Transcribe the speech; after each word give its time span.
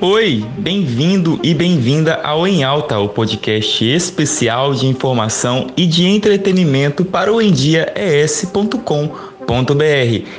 Oi, 0.00 0.46
bem-vindo 0.56 1.40
e 1.42 1.52
bem-vinda 1.52 2.20
ao 2.22 2.46
Em 2.46 2.62
Alta, 2.62 3.00
o 3.00 3.08
podcast 3.08 3.84
especial 3.84 4.72
de 4.72 4.86
informação 4.86 5.66
e 5.76 5.86
de 5.86 6.06
entretenimento 6.06 7.04
para 7.04 7.32
o 7.32 7.42
endiaes.com 9.48 9.78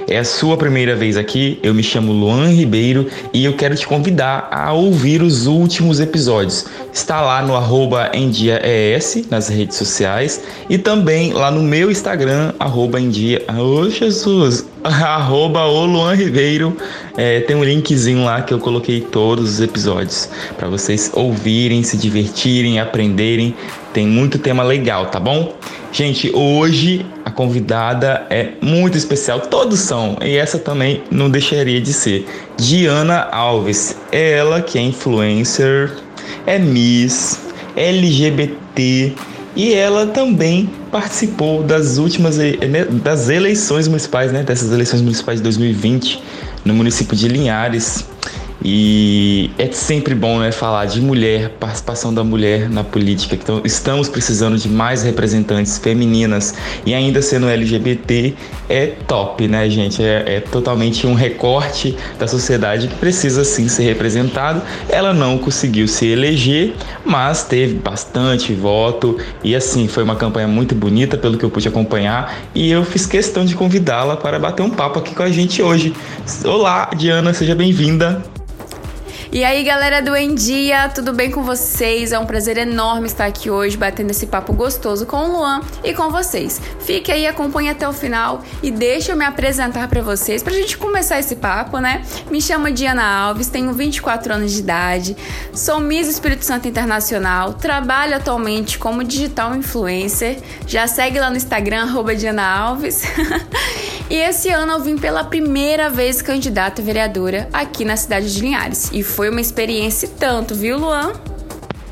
é 0.08 0.18
a 0.20 0.24
sua 0.24 0.56
primeira 0.56 0.96
vez 0.96 1.18
aqui, 1.18 1.60
eu 1.64 1.74
me 1.74 1.82
chamo 1.82 2.12
Luan 2.12 2.50
Ribeiro 2.50 3.08
e 3.34 3.44
eu 3.44 3.56
quero 3.56 3.76
te 3.76 3.88
convidar 3.88 4.48
a 4.52 4.72
ouvir 4.72 5.22
os 5.22 5.48
últimos 5.48 6.00
episódios. 6.00 6.66
Está 6.94 7.22
lá 7.22 7.42
no 7.42 7.56
arroba 7.56 8.12
EndiaES 8.14 9.28
nas 9.30 9.50
redes 9.50 9.78
sociais 9.78 10.44
e 10.70 10.78
também 10.78 11.34
lá 11.34 11.50
no 11.50 11.62
meu 11.62 11.90
Instagram, 11.90 12.54
arroba 12.60 13.00
Endia. 13.00 13.44
Ô 13.58 13.90
Jesus! 13.90 14.66
arroba 14.84 15.66
o 15.66 15.86
Luan 15.86 16.14
Ribeiro. 16.14 16.76
É, 17.18 17.42
tem 17.42 17.56
um 17.56 17.64
linkzinho 17.64 18.24
lá 18.24 18.42
que 18.42 18.54
eu 18.54 18.60
coloquei 18.60 19.02
todos 19.02 19.56
os 19.56 19.62
episódios 19.62 20.30
para 20.58 20.68
vocês 20.68 21.12
ouvirem, 21.14 21.84
se 21.84 21.98
divertirem, 21.98 22.80
aprenderem. 22.80 23.56
Tem 23.94 24.06
muito 24.06 24.38
tema 24.38 24.64
legal, 24.64 25.08
tá 25.08 25.20
bom? 25.20 25.54
Gente, 25.92 26.32
hoje 26.36 27.06
a 27.26 27.32
convidada 27.32 28.26
é 28.30 28.52
muito 28.62 28.98
especial, 28.98 29.40
todos 29.42 29.80
são, 29.80 30.18
e 30.22 30.38
essa 30.38 30.60
também 30.60 31.04
não 31.10 31.30
deixaria 31.30 31.82
de 31.82 31.92
ser. 31.94 32.28
Diana 32.58 33.28
Alves, 33.32 33.96
ela 34.12 34.62
que 34.62 34.78
é 34.78 34.82
influencer, 34.82 35.92
é 36.46 36.60
Miss, 36.60 37.40
LGBT 37.76 39.14
e 39.56 39.74
ela 39.74 40.06
também 40.08 40.70
participou 40.92 41.64
das 41.64 41.98
últimas 41.98 42.38
né, 42.38 42.86
das 43.04 43.30
eleições 43.30 43.88
municipais, 43.88 44.32
né, 44.32 44.44
dessas 44.44 44.72
eleições 44.72 45.02
municipais 45.02 45.40
de 45.40 45.44
2020 45.44 46.22
no 46.64 46.74
município 46.74 47.16
de 47.16 47.28
Linhares. 47.28 48.06
E 48.64 49.52
é 49.58 49.72
sempre 49.72 50.14
bom 50.14 50.40
né, 50.40 50.52
falar 50.52 50.86
de 50.86 51.00
mulher, 51.00 51.50
participação 51.60 52.14
da 52.14 52.24
mulher 52.24 52.70
na 52.70 52.84
política. 52.84 53.36
Então, 53.36 53.62
estamos 53.64 54.10
precisando 54.10 54.58
de 54.58 54.68
mais 54.68 55.02
representantes 55.02 55.78
femininas 55.78 56.54
e 56.86 56.94
ainda 56.94 57.22
sendo 57.22 57.48
LGBT 57.48 58.34
é 58.68 58.88
top, 59.08 59.48
né, 59.48 59.70
gente? 59.70 60.04
É, 60.04 60.36
é 60.36 60.40
totalmente 60.42 61.08
um 61.08 61.14
recorte 61.14 61.96
da 62.18 62.28
sociedade 62.28 62.90
que 62.90 62.96
precisa 62.96 63.46
sim 63.46 63.70
ser 63.70 63.84
representado. 63.84 64.62
Ela 64.90 65.14
não 65.14 65.38
conseguiu 65.38 65.88
se 65.88 66.06
eleger, 66.08 66.74
mas 67.06 67.44
teve 67.44 67.76
bastante 67.76 68.54
voto 68.54 69.18
e 69.42 69.56
assim 69.56 69.88
foi 69.88 70.04
uma 70.04 70.16
campanha 70.16 70.48
muito 70.48 70.76
bonita 70.76 71.18
pelo 71.18 71.38
que 71.38 71.46
eu 71.46 71.50
pude 71.50 71.68
acompanhar 71.68 72.38
e 72.54 72.70
eu 72.70 72.84
fiz 72.84 73.06
questão 73.06 73.46
de 73.46 73.56
convidá-la 73.56 74.18
para 74.18 74.38
bater 74.38 74.64
um 74.64 74.70
papo 74.70 75.00
aqui 75.00 75.16
com 75.16 75.24
a 75.24 75.30
gente 75.30 75.62
hoje. 75.62 75.94
Olá, 76.44 76.90
Diana, 76.96 77.34
seja 77.34 77.56
bem-vinda. 77.56 78.22
E 79.32 79.44
aí, 79.44 79.64
galera 79.64 80.02
do 80.02 80.16
Em 80.16 80.34
Dia, 80.34 80.90
tudo 80.90 81.14
bem 81.14 81.30
com 81.30 81.44
vocês? 81.44 82.12
É 82.12 82.18
um 82.18 82.26
prazer 82.26 82.58
enorme 82.58 83.06
estar 83.06 83.28
aqui 83.28 83.48
hoje 83.48 83.78
batendo 83.78 84.10
esse 84.10 84.26
papo 84.26 84.52
gostoso 84.54 85.06
com 85.06 85.18
o 85.18 85.32
Luan 85.32 85.62
e 85.84 85.94
com 85.94 86.10
vocês. 86.10 86.60
Fique 86.80 87.12
aí, 87.12 87.28
acompanhe 87.28 87.70
até 87.70 87.88
o 87.88 87.94
final 87.94 88.42
e 88.64 88.72
deixa 88.72 89.12
eu 89.12 89.16
me 89.16 89.24
apresentar 89.24 89.88
para 89.88 90.02
vocês 90.02 90.42
pra 90.42 90.52
gente 90.52 90.76
começar 90.80 91.20
esse 91.20 91.36
papo, 91.36 91.78
né? 91.78 92.02
Me 92.32 92.42
chamo 92.42 92.72
Diana 92.72 93.04
Alves, 93.04 93.50
tenho 93.50 93.72
24 93.72 94.34
anos 94.34 94.52
de 94.52 94.62
idade, 94.62 95.16
sou 95.54 95.80
Miss 95.80 96.08
Espírito 96.08 96.44
Santo 96.44 96.68
Internacional, 96.68 97.54
trabalho 97.54 98.16
atualmente 98.16 98.80
como 98.80 99.04
digital 99.04 99.56
influencer. 99.56 100.40
Já 100.66 100.88
segue 100.88 101.20
lá 101.20 101.30
no 101.30 101.38
Instagram, 101.38 101.86
Diana 102.18 102.48
Alves. 102.48 103.04
e 104.10 104.16
esse 104.16 104.50
ano 104.50 104.72
eu 104.72 104.80
vim 104.80 104.98
pela 104.98 105.24
primeira 105.24 105.88
vez 105.88 106.20
candidata 106.20 106.82
vereadora 106.82 107.48
aqui 107.54 107.86
na 107.86 107.96
cidade 107.96 108.34
de 108.34 108.42
Linhares. 108.42 108.90
E 108.92 109.04
foi 109.20 109.30
uma 109.30 109.42
experiência 109.42 110.10
tanto, 110.18 110.56
viu, 110.56 110.78
Luan? 110.78 111.12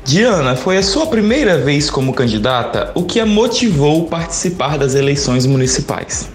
Diana, 0.02 0.56
foi 0.56 0.78
a 0.78 0.82
sua 0.82 1.08
primeira 1.08 1.58
vez 1.58 1.90
como 1.90 2.14
candidata? 2.14 2.90
O 2.94 3.04
que 3.04 3.20
a 3.20 3.26
motivou 3.26 4.08
participar 4.08 4.78
das 4.78 4.94
eleições 4.94 5.44
municipais? 5.44 6.30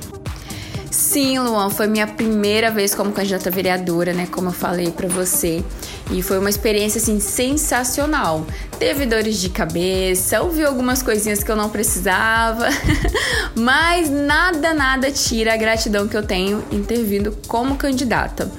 Sim, 0.92 1.40
Luan, 1.40 1.72
foi 1.72 1.88
minha 1.88 2.06
primeira 2.06 2.70
vez 2.70 2.94
como 2.94 3.12
candidata 3.12 3.50
vereadora, 3.50 4.14
né? 4.14 4.28
Como 4.30 4.50
eu 4.50 4.54
falei 4.54 4.92
para 4.92 5.08
você. 5.08 5.64
E 6.12 6.22
foi 6.22 6.38
uma 6.38 6.50
experiência 6.52 7.02
assim 7.02 7.20
sensacional. 7.20 8.46
Teve 8.78 9.08
dores 9.08 9.42
de 9.42 9.50
cabeça, 9.50 10.44
ouvi 10.44 10.64
algumas 10.64 11.02
coisinhas 11.02 11.44
que 11.44 11.50
eu 11.50 11.56
não 11.56 11.72
precisava, 11.72 12.68
mas 13.56 14.12
nada, 14.12 14.76
nada 14.76 15.10
tira 15.10 15.56
a 15.56 15.58
gratidão 15.58 16.08
que 16.08 16.16
eu 16.16 16.22
tenho 16.22 16.64
em 16.72 16.84
ter 16.84 17.04
vindo 17.04 17.36
como 17.48 17.78
candidata. 17.78 18.52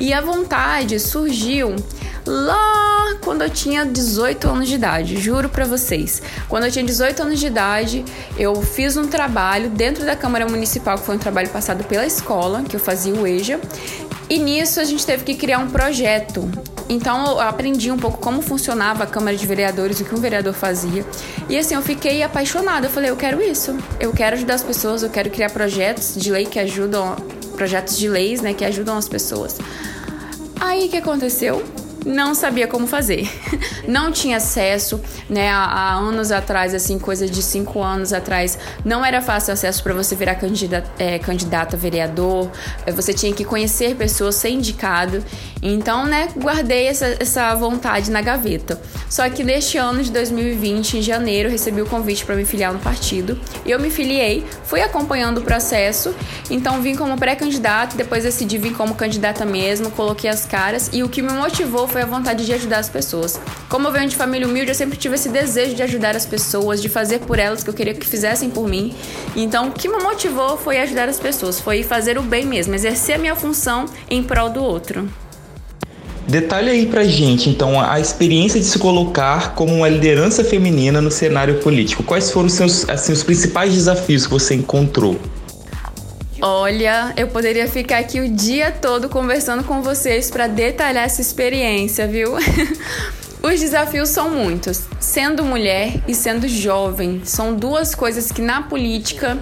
E 0.00 0.12
a 0.12 0.20
vontade 0.20 0.98
surgiu 1.00 1.74
lá 2.24 3.16
quando 3.24 3.42
eu 3.42 3.50
tinha 3.50 3.84
18 3.84 4.48
anos 4.48 4.68
de 4.68 4.74
idade, 4.74 5.16
juro 5.16 5.48
para 5.48 5.64
vocês. 5.64 6.22
Quando 6.48 6.64
eu 6.64 6.70
tinha 6.70 6.84
18 6.84 7.22
anos 7.22 7.40
de 7.40 7.46
idade, 7.46 8.04
eu 8.38 8.60
fiz 8.62 8.96
um 8.96 9.06
trabalho 9.06 9.70
dentro 9.70 10.04
da 10.04 10.14
Câmara 10.14 10.46
Municipal, 10.46 10.98
que 10.98 11.04
foi 11.04 11.16
um 11.16 11.18
trabalho 11.18 11.48
passado 11.48 11.82
pela 11.84 12.06
escola, 12.06 12.62
que 12.62 12.76
eu 12.76 12.80
fazia 12.80 13.14
o 13.14 13.26
EJA. 13.26 13.60
E 14.30 14.38
nisso 14.38 14.78
a 14.78 14.84
gente 14.84 15.04
teve 15.04 15.24
que 15.24 15.34
criar 15.34 15.58
um 15.58 15.68
projeto. 15.68 16.48
Então 16.88 17.26
eu 17.26 17.40
aprendi 17.40 17.90
um 17.90 17.98
pouco 17.98 18.18
como 18.18 18.40
funcionava 18.40 19.04
a 19.04 19.06
Câmara 19.06 19.36
de 19.36 19.46
Vereadores, 19.46 20.00
o 20.00 20.04
que 20.04 20.14
um 20.14 20.20
vereador 20.20 20.54
fazia. 20.54 21.04
E 21.48 21.58
assim, 21.58 21.74
eu 21.74 21.82
fiquei 21.82 22.22
apaixonada. 22.22 22.86
Eu 22.86 22.90
falei, 22.90 23.10
eu 23.10 23.16
quero 23.16 23.42
isso. 23.42 23.76
Eu 23.98 24.12
quero 24.12 24.36
ajudar 24.36 24.54
as 24.54 24.62
pessoas, 24.62 25.02
eu 25.02 25.10
quero 25.10 25.28
criar 25.30 25.50
projetos 25.50 26.14
de 26.14 26.30
lei 26.30 26.46
que 26.46 26.58
ajudam 26.58 27.16
projetos 27.58 27.98
de 27.98 28.08
leis, 28.08 28.40
né, 28.40 28.54
que 28.54 28.64
ajudam 28.64 28.96
as 28.96 29.08
pessoas. 29.08 29.58
Aí 30.60 30.86
o 30.86 30.88
que 30.88 30.96
aconteceu? 30.96 31.60
Não 32.08 32.34
sabia 32.34 32.66
como 32.66 32.86
fazer. 32.86 33.30
Não 33.86 34.10
tinha 34.12 34.36
acesso, 34.36 35.00
né? 35.30 35.50
Há, 35.50 35.94
anos 35.94 36.30
atrás, 36.30 36.74
assim, 36.74 36.98
coisa 36.98 37.26
de 37.26 37.42
cinco 37.42 37.82
anos 37.82 38.12
atrás, 38.12 38.58
não 38.84 39.04
era 39.04 39.22
fácil 39.22 39.54
acesso 39.54 39.82
para 39.82 39.94
você 39.94 40.14
virar 40.14 40.34
candidata, 40.34 40.90
é, 40.98 41.18
candidata 41.18 41.74
a 41.74 41.78
vereador. 41.78 42.50
É, 42.84 42.92
você 42.92 43.14
tinha 43.14 43.32
que 43.32 43.44
conhecer 43.44 43.94
pessoas, 43.96 44.34
ser 44.34 44.50
indicado. 44.50 45.24
Então, 45.62 46.04
né, 46.04 46.28
guardei 46.36 46.86
essa, 46.86 47.16
essa 47.18 47.54
vontade 47.54 48.10
na 48.10 48.20
gaveta. 48.20 48.80
Só 49.08 49.28
que 49.30 49.42
neste 49.42 49.78
ano 49.78 50.02
de 50.02 50.12
2020, 50.12 50.98
em 50.98 51.02
janeiro, 51.02 51.48
recebi 51.48 51.80
o 51.80 51.86
convite 51.86 52.24
para 52.24 52.36
me 52.36 52.44
filiar 52.44 52.72
no 52.72 52.78
partido. 52.78 53.38
Eu 53.64 53.80
me 53.80 53.90
filiei, 53.90 54.44
fui 54.64 54.82
acompanhando 54.82 55.38
o 55.38 55.42
processo. 55.42 56.14
Então, 56.50 56.82
vim 56.82 56.94
como 56.94 57.16
pré-candidato, 57.16 57.96
depois 57.96 58.24
decidi 58.24 58.58
vir 58.58 58.74
como 58.74 58.94
candidata 58.94 59.44
mesmo, 59.44 59.90
coloquei 59.90 60.28
as 60.28 60.44
caras. 60.44 60.90
E 60.92 61.02
o 61.02 61.08
que 61.08 61.22
me 61.22 61.32
motivou 61.32 61.88
foi 61.88 61.97
a 62.02 62.06
vontade 62.06 62.44
de 62.44 62.52
ajudar 62.52 62.78
as 62.78 62.88
pessoas. 62.88 63.40
Como 63.68 63.88
eu 63.88 63.92
venho 63.92 64.08
de 64.08 64.16
família 64.16 64.46
humilde, 64.46 64.70
eu 64.70 64.74
sempre 64.74 64.96
tive 64.96 65.14
esse 65.14 65.28
desejo 65.28 65.74
de 65.74 65.82
ajudar 65.82 66.16
as 66.16 66.26
pessoas, 66.26 66.80
de 66.80 66.88
fazer 66.88 67.20
por 67.20 67.38
elas 67.38 67.62
que 67.62 67.70
eu 67.70 67.74
queria 67.74 67.94
que 67.94 68.06
fizessem 68.06 68.50
por 68.50 68.68
mim. 68.68 68.94
Então, 69.36 69.68
o 69.68 69.72
que 69.72 69.88
me 69.88 70.02
motivou 70.02 70.56
foi 70.56 70.78
ajudar 70.80 71.08
as 71.08 71.18
pessoas, 71.18 71.60
foi 71.60 71.82
fazer 71.82 72.18
o 72.18 72.22
bem 72.22 72.44
mesmo, 72.44 72.74
exercer 72.74 73.16
a 73.16 73.18
minha 73.18 73.36
função 73.36 73.86
em 74.10 74.22
prol 74.22 74.50
do 74.50 74.62
outro. 74.62 75.08
Detalhe 76.28 76.68
aí 76.68 76.84
pra 76.84 77.04
gente, 77.04 77.48
então, 77.48 77.80
a 77.80 77.98
experiência 77.98 78.60
de 78.60 78.66
se 78.66 78.78
colocar 78.78 79.54
como 79.54 79.74
uma 79.74 79.88
liderança 79.88 80.44
feminina 80.44 81.00
no 81.00 81.10
cenário 81.10 81.54
político. 81.60 82.02
Quais 82.02 82.30
foram 82.30 82.48
os 82.48 82.52
seus, 82.52 82.86
assim, 82.86 83.12
os 83.12 83.22
principais 83.22 83.72
desafios 83.72 84.26
que 84.26 84.32
você 84.32 84.54
encontrou? 84.54 85.18
Olha, 86.40 87.12
eu 87.16 87.26
poderia 87.26 87.66
ficar 87.66 87.98
aqui 87.98 88.20
o 88.20 88.28
dia 88.28 88.70
todo 88.70 89.08
conversando 89.08 89.64
com 89.64 89.82
vocês 89.82 90.30
para 90.30 90.46
detalhar 90.46 91.04
essa 91.04 91.20
experiência, 91.20 92.06
viu? 92.06 92.34
Os 93.42 93.60
desafios 93.60 94.10
são 94.10 94.30
muitos. 94.30 94.84
Sendo 95.00 95.44
mulher 95.44 96.00
e 96.06 96.14
sendo 96.14 96.46
jovem, 96.46 97.22
são 97.24 97.56
duas 97.56 97.92
coisas 97.92 98.30
que 98.30 98.40
na 98.40 98.62
política 98.62 99.36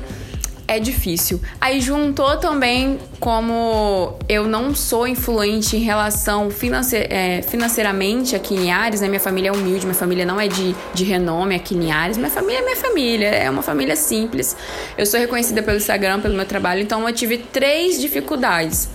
é 0.68 0.80
difícil. 0.80 1.40
Aí 1.60 1.80
juntou 1.80 2.36
também 2.38 2.98
como 3.20 4.18
eu 4.28 4.46
não 4.46 4.74
sou 4.74 5.06
influente 5.06 5.76
em 5.76 5.80
relação 5.80 6.50
finance 6.50 6.96
é, 6.96 7.42
financeiramente 7.42 8.34
aqui 8.34 8.54
em 8.54 8.70
Ares, 8.70 9.00
né? 9.00 9.08
Minha 9.08 9.20
família 9.20 9.50
é 9.50 9.52
humilde, 9.52 9.86
minha 9.86 9.94
família 9.94 10.26
não 10.26 10.40
é 10.40 10.48
de, 10.48 10.74
de 10.92 11.04
renome 11.04 11.54
aqui 11.54 11.74
em 11.76 11.90
Ares. 11.92 12.16
Minha 12.16 12.30
família 12.30 12.58
é 12.58 12.62
minha 12.62 12.76
família, 12.76 13.28
é 13.28 13.50
uma 13.50 13.62
família 13.62 13.96
simples. 13.96 14.56
Eu 14.98 15.06
sou 15.06 15.18
reconhecida 15.20 15.62
pelo 15.62 15.76
Instagram, 15.76 16.20
pelo 16.20 16.34
meu 16.34 16.46
trabalho, 16.46 16.80
então 16.82 17.06
eu 17.08 17.14
tive 17.14 17.38
três 17.38 18.00
dificuldades. 18.00 18.88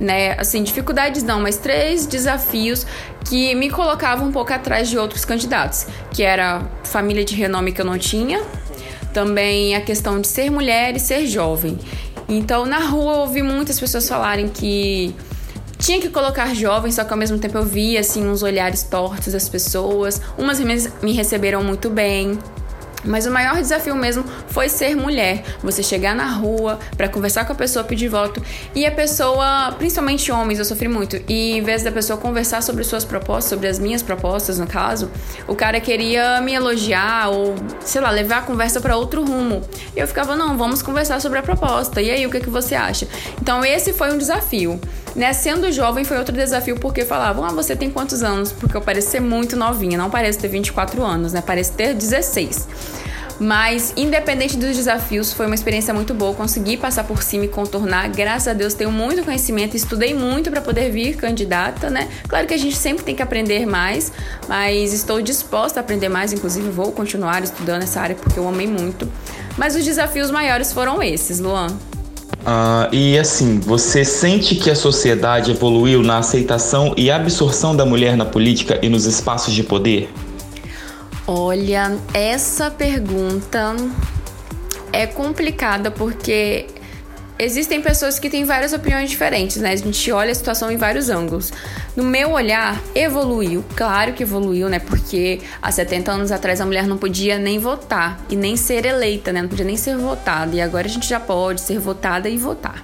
Né, 0.00 0.38
assim, 0.38 0.62
dificuldades 0.62 1.24
não, 1.24 1.40
mas 1.40 1.56
três 1.56 2.06
desafios 2.06 2.86
que 3.28 3.52
me 3.56 3.68
colocavam 3.68 4.28
um 4.28 4.32
pouco 4.32 4.52
atrás 4.52 4.88
de 4.88 4.96
outros 4.96 5.24
candidatos, 5.24 5.88
que 6.12 6.22
era 6.22 6.62
família 6.84 7.24
de 7.24 7.34
renome 7.34 7.72
que 7.72 7.80
eu 7.80 7.84
não 7.84 7.98
tinha, 7.98 8.40
também 9.12 9.74
a 9.74 9.80
questão 9.80 10.20
de 10.20 10.26
ser 10.26 10.50
mulher 10.50 10.96
e 10.96 11.00
ser 11.00 11.26
jovem. 11.26 11.78
Então, 12.28 12.66
na 12.66 12.78
rua 12.78 13.14
eu 13.14 13.18
ouvi 13.20 13.42
muitas 13.42 13.80
pessoas 13.80 14.08
falarem 14.08 14.48
que 14.48 15.14
tinha 15.78 16.00
que 16.00 16.08
colocar 16.08 16.54
jovem, 16.54 16.90
só 16.90 17.04
que 17.04 17.12
ao 17.12 17.18
mesmo 17.18 17.38
tempo 17.38 17.56
eu 17.56 17.64
via 17.64 18.00
assim 18.00 18.26
uns 18.26 18.42
olhares 18.42 18.82
tortos 18.82 19.32
das 19.32 19.48
pessoas. 19.48 20.20
Umas 20.36 20.60
me 20.60 21.12
receberam 21.12 21.62
muito 21.62 21.88
bem, 21.88 22.38
Mas 23.08 23.26
o 23.26 23.30
maior 23.30 23.56
desafio 23.56 23.94
mesmo 23.94 24.24
foi 24.48 24.68
ser 24.68 24.94
mulher. 24.94 25.42
Você 25.62 25.82
chegar 25.82 26.14
na 26.14 26.26
rua 26.26 26.78
para 26.96 27.08
conversar 27.08 27.44
com 27.44 27.52
a 27.52 27.56
pessoa, 27.56 27.84
pedir 27.84 28.08
voto 28.08 28.42
e 28.74 28.86
a 28.86 28.90
pessoa, 28.90 29.74
principalmente 29.78 30.30
homens, 30.30 30.58
eu 30.58 30.64
sofri 30.64 30.88
muito. 30.88 31.20
E 31.28 31.52
em 31.52 31.62
vez 31.62 31.82
da 31.82 31.90
pessoa 31.90 32.18
conversar 32.18 32.62
sobre 32.62 32.84
suas 32.84 33.04
propostas, 33.04 33.50
sobre 33.50 33.68
as 33.68 33.78
minhas 33.78 34.02
propostas 34.02 34.58
no 34.58 34.66
caso, 34.66 35.10
o 35.46 35.54
cara 35.54 35.80
queria 35.80 36.40
me 36.40 36.52
elogiar 36.52 37.30
ou, 37.30 37.54
sei 37.80 38.00
lá, 38.00 38.10
levar 38.10 38.38
a 38.38 38.42
conversa 38.42 38.80
para 38.80 38.96
outro 38.96 39.24
rumo. 39.24 39.62
E 39.96 40.00
eu 40.00 40.06
ficava, 40.06 40.36
não, 40.36 40.56
vamos 40.56 40.82
conversar 40.82 41.20
sobre 41.20 41.38
a 41.38 41.42
proposta. 41.42 42.00
E 42.02 42.10
aí, 42.10 42.26
o 42.26 42.30
que, 42.30 42.40
que 42.40 42.50
você 42.50 42.74
acha? 42.74 43.08
Então, 43.40 43.64
esse 43.64 43.92
foi 43.92 44.12
um 44.12 44.18
desafio. 44.18 44.80
Né? 45.16 45.32
Sendo 45.32 45.72
jovem 45.72 46.04
foi 46.04 46.18
outro 46.18 46.34
desafio 46.34 46.78
porque 46.78 47.04
falavam, 47.04 47.44
ah, 47.44 47.48
você 47.48 47.74
tem 47.74 47.90
quantos 47.90 48.22
anos? 48.22 48.52
Porque 48.52 48.76
eu 48.76 48.80
pareço 48.80 49.10
ser 49.10 49.20
muito 49.20 49.56
novinha, 49.56 49.98
não 49.98 50.10
pareço 50.10 50.38
ter 50.38 50.48
24 50.48 51.02
anos, 51.02 51.32
né? 51.32 51.42
Parece 51.44 51.72
ter 51.72 51.94
16. 51.94 52.68
Mas, 53.40 53.92
independente 53.96 54.56
dos 54.56 54.76
desafios, 54.76 55.32
foi 55.32 55.46
uma 55.46 55.54
experiência 55.54 55.94
muito 55.94 56.12
boa. 56.12 56.34
Consegui 56.34 56.76
passar 56.76 57.04
por 57.04 57.22
cima 57.22 57.44
e 57.44 57.48
contornar. 57.48 58.08
Graças 58.08 58.48
a 58.48 58.52
Deus, 58.52 58.74
tenho 58.74 58.90
muito 58.90 59.22
conhecimento, 59.22 59.76
estudei 59.76 60.12
muito 60.12 60.50
para 60.50 60.60
poder 60.60 60.90
vir 60.90 61.16
candidata, 61.16 61.88
né? 61.88 62.08
Claro 62.28 62.46
que 62.46 62.54
a 62.54 62.58
gente 62.58 62.76
sempre 62.76 63.04
tem 63.04 63.14
que 63.14 63.22
aprender 63.22 63.64
mais, 63.66 64.12
mas 64.48 64.92
estou 64.92 65.22
disposta 65.22 65.78
a 65.78 65.82
aprender 65.82 66.08
mais. 66.08 66.32
Inclusive, 66.32 66.68
vou 66.70 66.90
continuar 66.90 67.42
estudando 67.42 67.82
essa 67.82 68.00
área 68.00 68.16
porque 68.16 68.38
eu 68.38 68.48
amei 68.48 68.66
muito. 68.66 69.08
Mas 69.56 69.76
os 69.76 69.84
desafios 69.84 70.30
maiores 70.30 70.72
foram 70.72 71.02
esses, 71.02 71.38
Luan. 71.38 71.68
Uh, 72.38 72.94
e 72.94 73.18
assim, 73.18 73.58
você 73.60 74.04
sente 74.04 74.54
que 74.54 74.70
a 74.70 74.74
sociedade 74.74 75.50
evoluiu 75.50 76.02
na 76.02 76.18
aceitação 76.18 76.94
e 76.96 77.10
absorção 77.10 77.76
da 77.76 77.84
mulher 77.84 78.16
na 78.16 78.24
política 78.24 78.78
e 78.82 78.88
nos 78.88 79.04
espaços 79.06 79.52
de 79.52 79.62
poder? 79.62 80.10
Olha, 81.30 81.94
essa 82.14 82.70
pergunta 82.70 83.76
é 84.90 85.06
complicada 85.06 85.90
porque 85.90 86.64
existem 87.38 87.82
pessoas 87.82 88.18
que 88.18 88.30
têm 88.30 88.46
várias 88.46 88.72
opiniões 88.72 89.10
diferentes, 89.10 89.58
né? 89.58 89.72
A 89.72 89.76
gente 89.76 90.10
olha 90.10 90.32
a 90.32 90.34
situação 90.34 90.72
em 90.72 90.78
vários 90.78 91.10
ângulos. 91.10 91.52
No 91.94 92.02
meu 92.02 92.30
olhar, 92.30 92.80
evoluiu, 92.94 93.62
claro 93.76 94.14
que 94.14 94.22
evoluiu, 94.22 94.70
né? 94.70 94.78
Porque 94.78 95.42
há 95.60 95.70
70 95.70 96.10
anos 96.10 96.32
atrás 96.32 96.62
a 96.62 96.64
mulher 96.64 96.86
não 96.86 96.96
podia 96.96 97.38
nem 97.38 97.58
votar 97.58 98.18
e 98.30 98.34
nem 98.34 98.56
ser 98.56 98.86
eleita, 98.86 99.30
né? 99.30 99.42
Não 99.42 99.50
podia 99.50 99.66
nem 99.66 99.76
ser 99.76 99.98
votada. 99.98 100.56
E 100.56 100.62
agora 100.62 100.86
a 100.86 100.90
gente 100.90 101.06
já 101.06 101.20
pode 101.20 101.60
ser 101.60 101.78
votada 101.78 102.30
e 102.30 102.38
votar. 102.38 102.82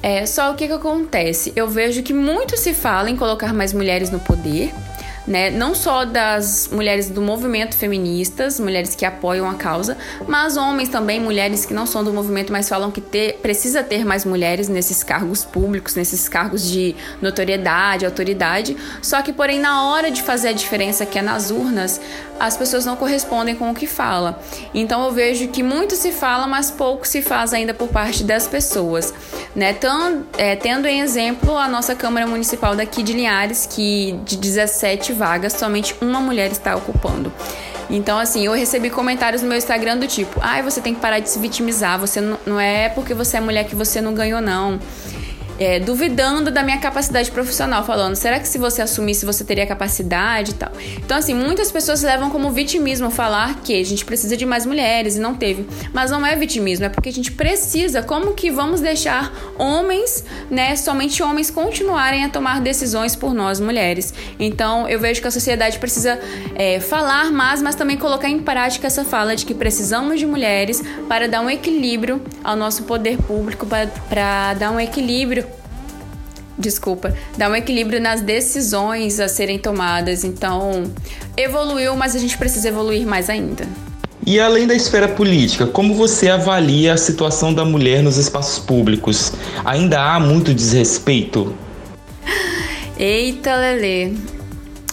É, 0.00 0.24
só 0.26 0.52
o 0.52 0.54
que, 0.54 0.68
que 0.68 0.72
acontece? 0.72 1.52
Eu 1.56 1.66
vejo 1.66 2.04
que 2.04 2.14
muito 2.14 2.56
se 2.56 2.72
fala 2.72 3.10
em 3.10 3.16
colocar 3.16 3.52
mais 3.52 3.72
mulheres 3.72 4.10
no 4.10 4.20
poder, 4.20 4.72
né? 5.28 5.50
Não 5.50 5.74
só 5.74 6.06
das 6.06 6.68
mulheres 6.72 7.10
do 7.10 7.20
movimento 7.20 7.76
feministas, 7.76 8.58
mulheres 8.58 8.94
que 8.94 9.04
apoiam 9.04 9.48
a 9.48 9.54
causa, 9.54 9.96
mas 10.26 10.56
homens 10.56 10.88
também, 10.88 11.20
mulheres 11.20 11.66
que 11.66 11.74
não 11.74 11.84
são 11.84 12.02
do 12.02 12.12
movimento, 12.12 12.50
mas 12.50 12.68
falam 12.68 12.90
que 12.90 13.00
ter, 13.00 13.34
precisa 13.42 13.82
ter 13.82 14.04
mais 14.06 14.24
mulheres 14.24 14.68
nesses 14.68 15.04
cargos 15.04 15.44
públicos, 15.44 15.94
nesses 15.94 16.28
cargos 16.28 16.68
de 16.68 16.96
notoriedade, 17.20 18.06
autoridade. 18.06 18.76
Só 19.02 19.20
que, 19.20 19.32
porém, 19.32 19.60
na 19.60 19.84
hora 19.84 20.10
de 20.10 20.22
fazer 20.22 20.48
a 20.48 20.52
diferença, 20.52 21.04
que 21.04 21.18
é 21.18 21.22
nas 21.22 21.50
urnas, 21.50 22.00
as 22.40 22.56
pessoas 22.56 22.86
não 22.86 22.96
correspondem 22.96 23.54
com 23.54 23.70
o 23.70 23.74
que 23.74 23.86
fala. 23.86 24.40
Então 24.72 25.04
eu 25.04 25.12
vejo 25.12 25.48
que 25.48 25.62
muito 25.62 25.96
se 25.96 26.12
fala, 26.12 26.46
mas 26.46 26.70
pouco 26.70 27.06
se 27.06 27.20
faz 27.20 27.52
ainda 27.52 27.74
por 27.74 27.88
parte 27.88 28.22
das 28.22 28.46
pessoas. 28.46 29.12
Né? 29.54 29.72
Tão, 29.72 30.24
é, 30.36 30.54
tendo 30.54 30.86
em 30.86 31.00
exemplo 31.00 31.56
a 31.58 31.68
nossa 31.68 31.94
Câmara 31.94 32.26
Municipal 32.26 32.76
daqui 32.76 33.02
de 33.02 33.12
Linhares, 33.12 33.66
que 33.66 34.18
de 34.24 34.36
17 34.36 35.12
vagas, 35.18 35.52
somente 35.52 35.94
uma 36.00 36.20
mulher 36.20 36.50
está 36.50 36.74
ocupando. 36.74 37.32
Então, 37.90 38.18
assim, 38.18 38.44
eu 38.44 38.52
recebi 38.52 38.90
comentários 38.90 39.42
no 39.42 39.48
meu 39.48 39.58
Instagram 39.58 39.98
do 39.98 40.06
tipo: 40.06 40.38
ai, 40.40 40.62
você 40.62 40.80
tem 40.80 40.94
que 40.94 41.00
parar 41.00 41.18
de 41.18 41.28
se 41.28 41.38
vitimizar, 41.38 41.98
você 41.98 42.20
não, 42.20 42.38
não 42.46 42.60
é 42.60 42.88
porque 42.88 43.12
você 43.12 43.36
é 43.36 43.40
mulher 43.40 43.64
que 43.64 43.74
você 43.74 44.00
não 44.00 44.14
ganhou, 44.14 44.40
não 44.40 44.78
é, 45.58 45.80
duvidando 45.80 46.50
da 46.50 46.62
minha 46.62 46.78
capacidade 46.78 47.30
profissional, 47.30 47.84
falando: 47.84 48.14
será 48.14 48.38
que 48.38 48.48
se 48.48 48.58
você 48.58 48.80
assumisse 48.82 49.26
você 49.26 49.44
teria 49.44 49.66
capacidade 49.66 50.52
e 50.52 50.54
tal? 50.54 50.72
Então, 50.96 51.16
assim, 51.16 51.34
muitas 51.34 51.72
pessoas 51.72 52.02
levam 52.02 52.30
como 52.30 52.50
vitimismo 52.50 53.10
falar 53.10 53.60
que 53.62 53.78
a 53.78 53.84
gente 53.84 54.04
precisa 54.04 54.36
de 54.36 54.46
mais 54.46 54.64
mulheres 54.64 55.16
e 55.16 55.20
não 55.20 55.34
teve. 55.34 55.66
Mas 55.92 56.10
não 56.10 56.24
é 56.24 56.36
vitimismo, 56.36 56.86
é 56.86 56.88
porque 56.88 57.08
a 57.08 57.12
gente 57.12 57.32
precisa. 57.32 58.02
Como 58.02 58.34
que 58.34 58.50
vamos 58.50 58.80
deixar 58.80 59.32
homens, 59.58 60.24
né, 60.50 60.76
somente 60.76 61.22
homens, 61.22 61.50
continuarem 61.50 62.24
a 62.24 62.28
tomar 62.28 62.60
decisões 62.60 63.16
por 63.16 63.34
nós 63.34 63.58
mulheres? 63.58 64.14
Então, 64.38 64.88
eu 64.88 65.00
vejo 65.00 65.20
que 65.20 65.28
a 65.28 65.30
sociedade 65.30 65.78
precisa 65.78 66.18
é, 66.54 66.78
falar 66.78 67.32
mais, 67.32 67.60
mas 67.60 67.74
também 67.74 67.96
colocar 67.96 68.28
em 68.28 68.38
prática 68.38 68.86
essa 68.86 69.04
fala 69.04 69.34
de 69.34 69.44
que 69.44 69.54
precisamos 69.54 70.18
de 70.18 70.26
mulheres 70.26 70.82
para 71.08 71.26
dar 71.26 71.40
um 71.40 71.50
equilíbrio 71.50 72.22
ao 72.44 72.54
nosso 72.54 72.84
poder 72.84 73.18
público, 73.18 73.66
para 73.66 74.54
dar 74.54 74.70
um 74.70 74.78
equilíbrio 74.78 75.47
desculpa, 76.58 77.14
dá 77.36 77.48
um 77.48 77.54
equilíbrio 77.54 78.00
nas 78.00 78.20
decisões 78.20 79.20
a 79.20 79.28
serem 79.28 79.58
tomadas. 79.58 80.24
Então, 80.24 80.84
evoluiu, 81.36 81.94
mas 81.96 82.16
a 82.16 82.18
gente 82.18 82.36
precisa 82.36 82.68
evoluir 82.68 83.06
mais 83.06 83.30
ainda. 83.30 83.66
E 84.26 84.38
além 84.38 84.66
da 84.66 84.74
esfera 84.74 85.08
política, 85.08 85.66
como 85.66 85.94
você 85.94 86.28
avalia 86.28 86.92
a 86.92 86.96
situação 86.96 87.54
da 87.54 87.64
mulher 87.64 88.02
nos 88.02 88.18
espaços 88.18 88.58
públicos? 88.58 89.32
Ainda 89.64 90.00
há 90.02 90.20
muito 90.20 90.52
desrespeito? 90.52 91.54
Eita, 92.98 93.54
Lele. 93.54 94.37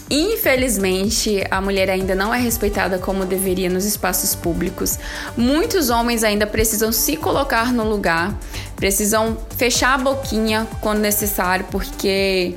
Infelizmente, 0.09 1.43
a 1.49 1.59
mulher 1.59 1.89
ainda 1.89 2.13
não 2.13 2.33
é 2.33 2.39
respeitada 2.39 2.99
como 2.99 3.25
deveria 3.25 3.69
nos 3.69 3.85
espaços 3.85 4.35
públicos. 4.35 4.99
Muitos 5.35 5.89
homens 5.89 6.23
ainda 6.23 6.45
precisam 6.45 6.91
se 6.91 7.17
colocar 7.17 7.73
no 7.73 7.83
lugar, 7.89 8.37
precisam 8.75 9.35
fechar 9.57 9.95
a 9.95 9.97
boquinha 9.97 10.67
quando 10.79 10.99
necessário, 10.99 11.65
porque 11.71 12.55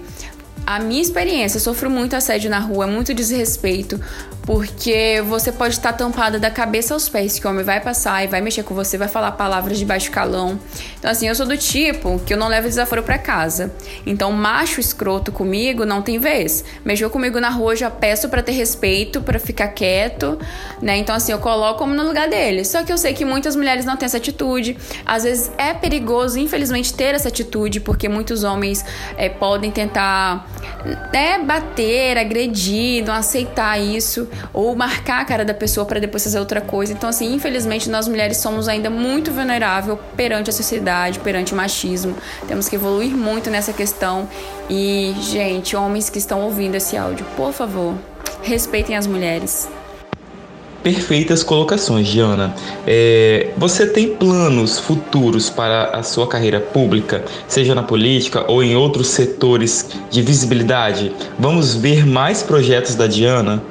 a 0.67 0.79
minha 0.79 1.01
experiência, 1.01 1.57
eu 1.57 1.63
sofro 1.63 1.89
muito 1.89 2.15
assédio 2.15 2.51
na 2.51 2.59
rua, 2.59 2.87
muito 2.87 3.15
desrespeito, 3.15 3.99
porque 4.49 5.23
você 5.27 5.53
pode 5.53 5.75
estar 5.75 5.93
tampada 5.93 6.39
da 6.39 6.51
cabeça 6.51 6.95
aos 6.95 7.07
pés, 7.07 7.39
que 7.39 7.47
o 7.47 7.51
homem 7.51 7.63
vai 7.63 7.83
passar 7.83 8.25
e 8.25 8.27
vai 8.27 8.41
mexer 8.41 8.63
com 8.63 8.75
você, 8.75 8.97
vai 8.97 9.07
falar 9.07 9.33
palavras 9.33 9.79
de 9.79 9.85
baixo 9.85 10.11
calão. 10.11 10.59
Então, 10.99 11.11
assim, 11.11 11.29
eu 11.29 11.35
sou 11.35 11.45
do 11.45 11.59
tipo 11.59 12.19
que 12.21 12.33
eu 12.33 12.39
não 12.39 12.49
levo 12.49 12.67
desaforo 12.67 13.03
para 13.03 13.19
casa. 13.19 13.71
Então, 14.07 14.33
macho 14.33 14.81
escroto 14.81 15.31
comigo 15.31 15.85
não 15.85 16.01
tem 16.01 16.19
vez. 16.19 16.65
Mexeu 16.83 17.11
comigo 17.11 17.39
na 17.39 17.51
rua, 17.51 17.75
eu 17.75 17.77
já 17.77 17.91
peço 17.91 18.31
para 18.31 18.43
ter 18.43 18.53
respeito, 18.53 19.21
para 19.21 19.39
ficar 19.39 19.69
quieto, 19.69 20.39
né? 20.81 20.97
Então, 20.97 21.15
assim, 21.15 21.31
eu 21.31 21.41
coloco 21.41 21.81
como 21.81 21.95
no 21.95 22.05
lugar 22.05 22.27
dele. 22.27 22.65
Só 22.65 22.83
que 22.83 22.91
eu 22.91 22.97
sei 22.97 23.13
que 23.13 23.27
muitas 23.27 23.55
mulheres 23.55 23.85
não 23.85 23.99
têm 23.99 24.07
essa 24.07 24.17
atitude. 24.17 24.79
Às 25.05 25.25
vezes 25.25 25.53
é 25.59 25.75
perigoso, 25.75 26.39
infelizmente, 26.39 26.95
ter 26.95 27.15
essa 27.15 27.29
atitude, 27.29 27.81
porque 27.81 28.09
muitos 28.09 28.45
homens 28.45 28.83
é, 29.19 29.29
podem 29.29 29.71
tentar 29.71 30.49
é, 31.13 31.39
bater, 31.39 32.17
agredir, 32.17 33.05
não 33.05 33.13
aceitar 33.13 33.79
isso 33.79 34.27
ou 34.53 34.75
marcar 34.75 35.21
a 35.21 35.25
cara 35.25 35.45
da 35.45 35.55
pessoa 35.55 35.87
para 35.87 36.01
depois 36.01 36.25
fazer 36.25 36.39
outra 36.39 36.61
coisa. 36.61 36.93
Então, 36.93 37.09
assim, 37.09 37.35
infelizmente, 37.35 37.89
nós 37.89 38.09
mulheres 38.09 38.39
somos 38.39 38.69
ainda 38.69 38.91
muito 38.91 39.33
vulnerável 39.33 39.99
perante 40.17 40.51
a 40.51 40.53
sociedade, 40.53 41.19
perante 41.21 41.53
o 41.53 41.57
machismo. 41.57 42.15
Temos 42.47 42.69
que 42.69 42.77
evoluir 42.77 43.17
muito 43.17 43.51
nessa 43.51 43.73
questão. 43.73 44.29
E, 44.69 45.15
gente, 45.21 45.77
homens 45.77 46.11
que 46.11 46.19
estão 46.19 46.43
ouvindo 46.43 46.75
esse 46.75 46.97
áudio, 46.97 47.25
por 47.37 47.53
favor, 47.53 47.95
respeitem 48.43 48.97
as 48.97 49.07
mulheres. 49.07 49.69
Perfeitas 50.83 51.43
colocações, 51.43 52.07
Diana. 52.07 52.55
É, 52.87 53.51
você 53.57 53.87
tem 53.87 54.15
planos 54.15 54.79
futuros 54.79 55.51
para 55.51 55.91
a 55.91 56.03
sua 56.03 56.29
carreira 56.29 56.61
pública, 56.61 57.25
seja 57.49 57.75
na 57.75 57.83
política 57.83 58.45
ou 58.51 58.63
em 58.63 58.77
outros 58.77 59.09
setores 59.09 59.91
de 60.09 60.23
visibilidade? 60.23 61.13
Vamos 61.39 61.75
ver 61.75 62.07
mais 62.07 62.43
projetos 62.43 62.95
da 62.95 63.09
Diana? 63.09 63.63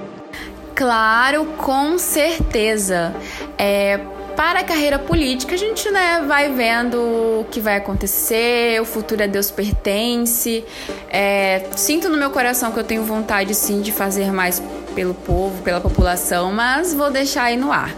Claro, 0.78 1.44
com 1.58 1.98
certeza. 1.98 3.12
É, 3.58 4.00
para 4.36 4.60
a 4.60 4.64
carreira 4.64 5.00
política, 5.00 5.56
a 5.56 5.58
gente 5.58 5.90
né, 5.90 6.24
vai 6.28 6.54
vendo 6.54 7.02
o 7.02 7.48
que 7.50 7.60
vai 7.60 7.78
acontecer, 7.78 8.80
o 8.80 8.86
futuro 8.86 9.24
a 9.24 9.26
Deus 9.26 9.50
pertence. 9.50 10.64
É, 11.10 11.66
sinto 11.76 12.10
no 12.10 12.16
meu 12.16 12.30
coração 12.30 12.72
que 12.72 12.80
eu 12.80 12.84
tenho 12.84 13.04
vontade 13.04 13.56
sim 13.56 13.82
de 13.82 13.92
fazer 13.92 14.32
mais 14.32 14.62
pelo 14.94 15.16
povo, 15.16 15.64
pela 15.64 15.82
população, 15.82 16.54
mas 16.54 16.94
vou 16.94 17.10
deixar 17.10 17.46
aí 17.46 17.58
no 17.58 17.72
ar. 17.72 17.92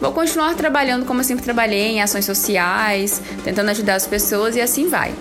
Vou 0.00 0.10
continuar 0.10 0.56
trabalhando 0.56 1.06
como 1.06 1.20
eu 1.20 1.24
sempre 1.24 1.44
trabalhei, 1.44 1.86
em 1.86 2.02
ações 2.02 2.24
sociais, 2.24 3.22
tentando 3.44 3.70
ajudar 3.70 3.94
as 3.94 4.08
pessoas 4.08 4.56
e 4.56 4.60
assim 4.60 4.88
vai 4.88 5.14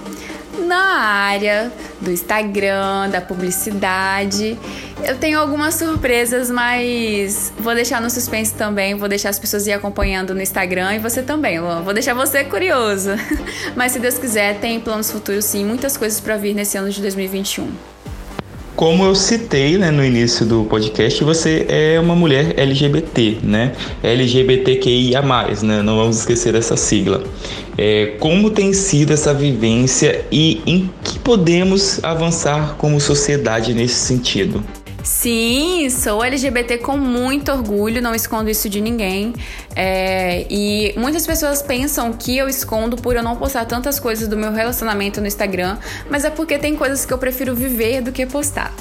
na 0.57 0.99
área 0.99 1.71
do 2.01 2.11
Instagram, 2.11 3.09
da 3.09 3.21
publicidade. 3.21 4.57
Eu 5.03 5.17
tenho 5.17 5.39
algumas 5.39 5.75
surpresas, 5.75 6.49
mas 6.49 7.53
vou 7.59 7.75
deixar 7.75 8.01
no 8.01 8.09
suspense 8.09 8.53
também. 8.53 8.95
Vou 8.95 9.07
deixar 9.07 9.29
as 9.29 9.39
pessoas 9.39 9.67
ir 9.67 9.73
acompanhando 9.73 10.33
no 10.33 10.41
Instagram 10.41 10.95
e 10.95 10.99
você 10.99 11.21
também, 11.21 11.59
Luan. 11.59 11.81
Vou 11.81 11.93
deixar 11.93 12.13
você 12.13 12.43
curioso. 12.43 13.11
Mas 13.75 13.91
se 13.91 13.99
Deus 13.99 14.17
quiser, 14.17 14.59
tem 14.59 14.79
planos 14.79 15.11
futuros 15.11 15.45
sim, 15.45 15.63
muitas 15.63 15.95
coisas 15.95 16.19
para 16.19 16.37
vir 16.37 16.53
nesse 16.53 16.77
ano 16.77 16.89
de 16.89 17.01
2021. 17.01 17.96
Como 18.77 19.03
eu 19.03 19.15
citei 19.15 19.75
né, 19.75 19.89
no 19.89 20.05
início 20.05 20.45
do 20.45 20.63
podcast, 20.65 21.23
você 21.23 21.65
é 21.67 21.99
uma 21.99 22.15
mulher 22.15 22.53
LGBT, 22.59 23.39
né? 23.41 23.73
LGBTQIA+, 24.03 25.19
né? 25.63 25.81
Não 25.81 25.97
vamos 25.97 26.19
esquecer 26.19 26.53
essa 26.53 26.77
sigla. 26.77 27.23
É, 27.75 28.13
como 28.19 28.51
tem 28.51 28.73
sido 28.73 29.13
essa 29.13 29.33
vivência 29.33 30.23
e 30.31 30.61
em 30.67 30.91
que 31.03 31.17
podemos 31.17 32.03
avançar 32.03 32.75
como 32.77 33.01
sociedade 33.01 33.73
nesse 33.73 33.95
sentido? 33.95 34.63
Sim, 35.07 35.89
sou 35.89 36.21
LGBT 36.21 36.79
com 36.79 36.97
muito 36.97 37.49
orgulho, 37.49 38.01
não 38.01 38.13
escondo 38.13 38.49
isso 38.49 38.67
de 38.67 38.81
ninguém. 38.81 39.33
É, 39.73 40.45
e 40.49 40.93
muitas 40.97 41.25
pessoas 41.25 41.61
pensam 41.61 42.11
que 42.11 42.37
eu 42.37 42.49
escondo 42.49 42.97
por 42.97 43.15
eu 43.15 43.23
não 43.23 43.37
postar 43.37 43.63
tantas 43.63 44.01
coisas 44.01 44.27
do 44.27 44.35
meu 44.35 44.51
relacionamento 44.51 45.21
no 45.21 45.27
Instagram, 45.27 45.77
mas 46.09 46.25
é 46.25 46.29
porque 46.29 46.59
tem 46.59 46.75
coisas 46.75 47.05
que 47.05 47.13
eu 47.13 47.17
prefiro 47.17 47.55
viver 47.55 48.01
do 48.01 48.11
que 48.11 48.25
postar. 48.25 48.73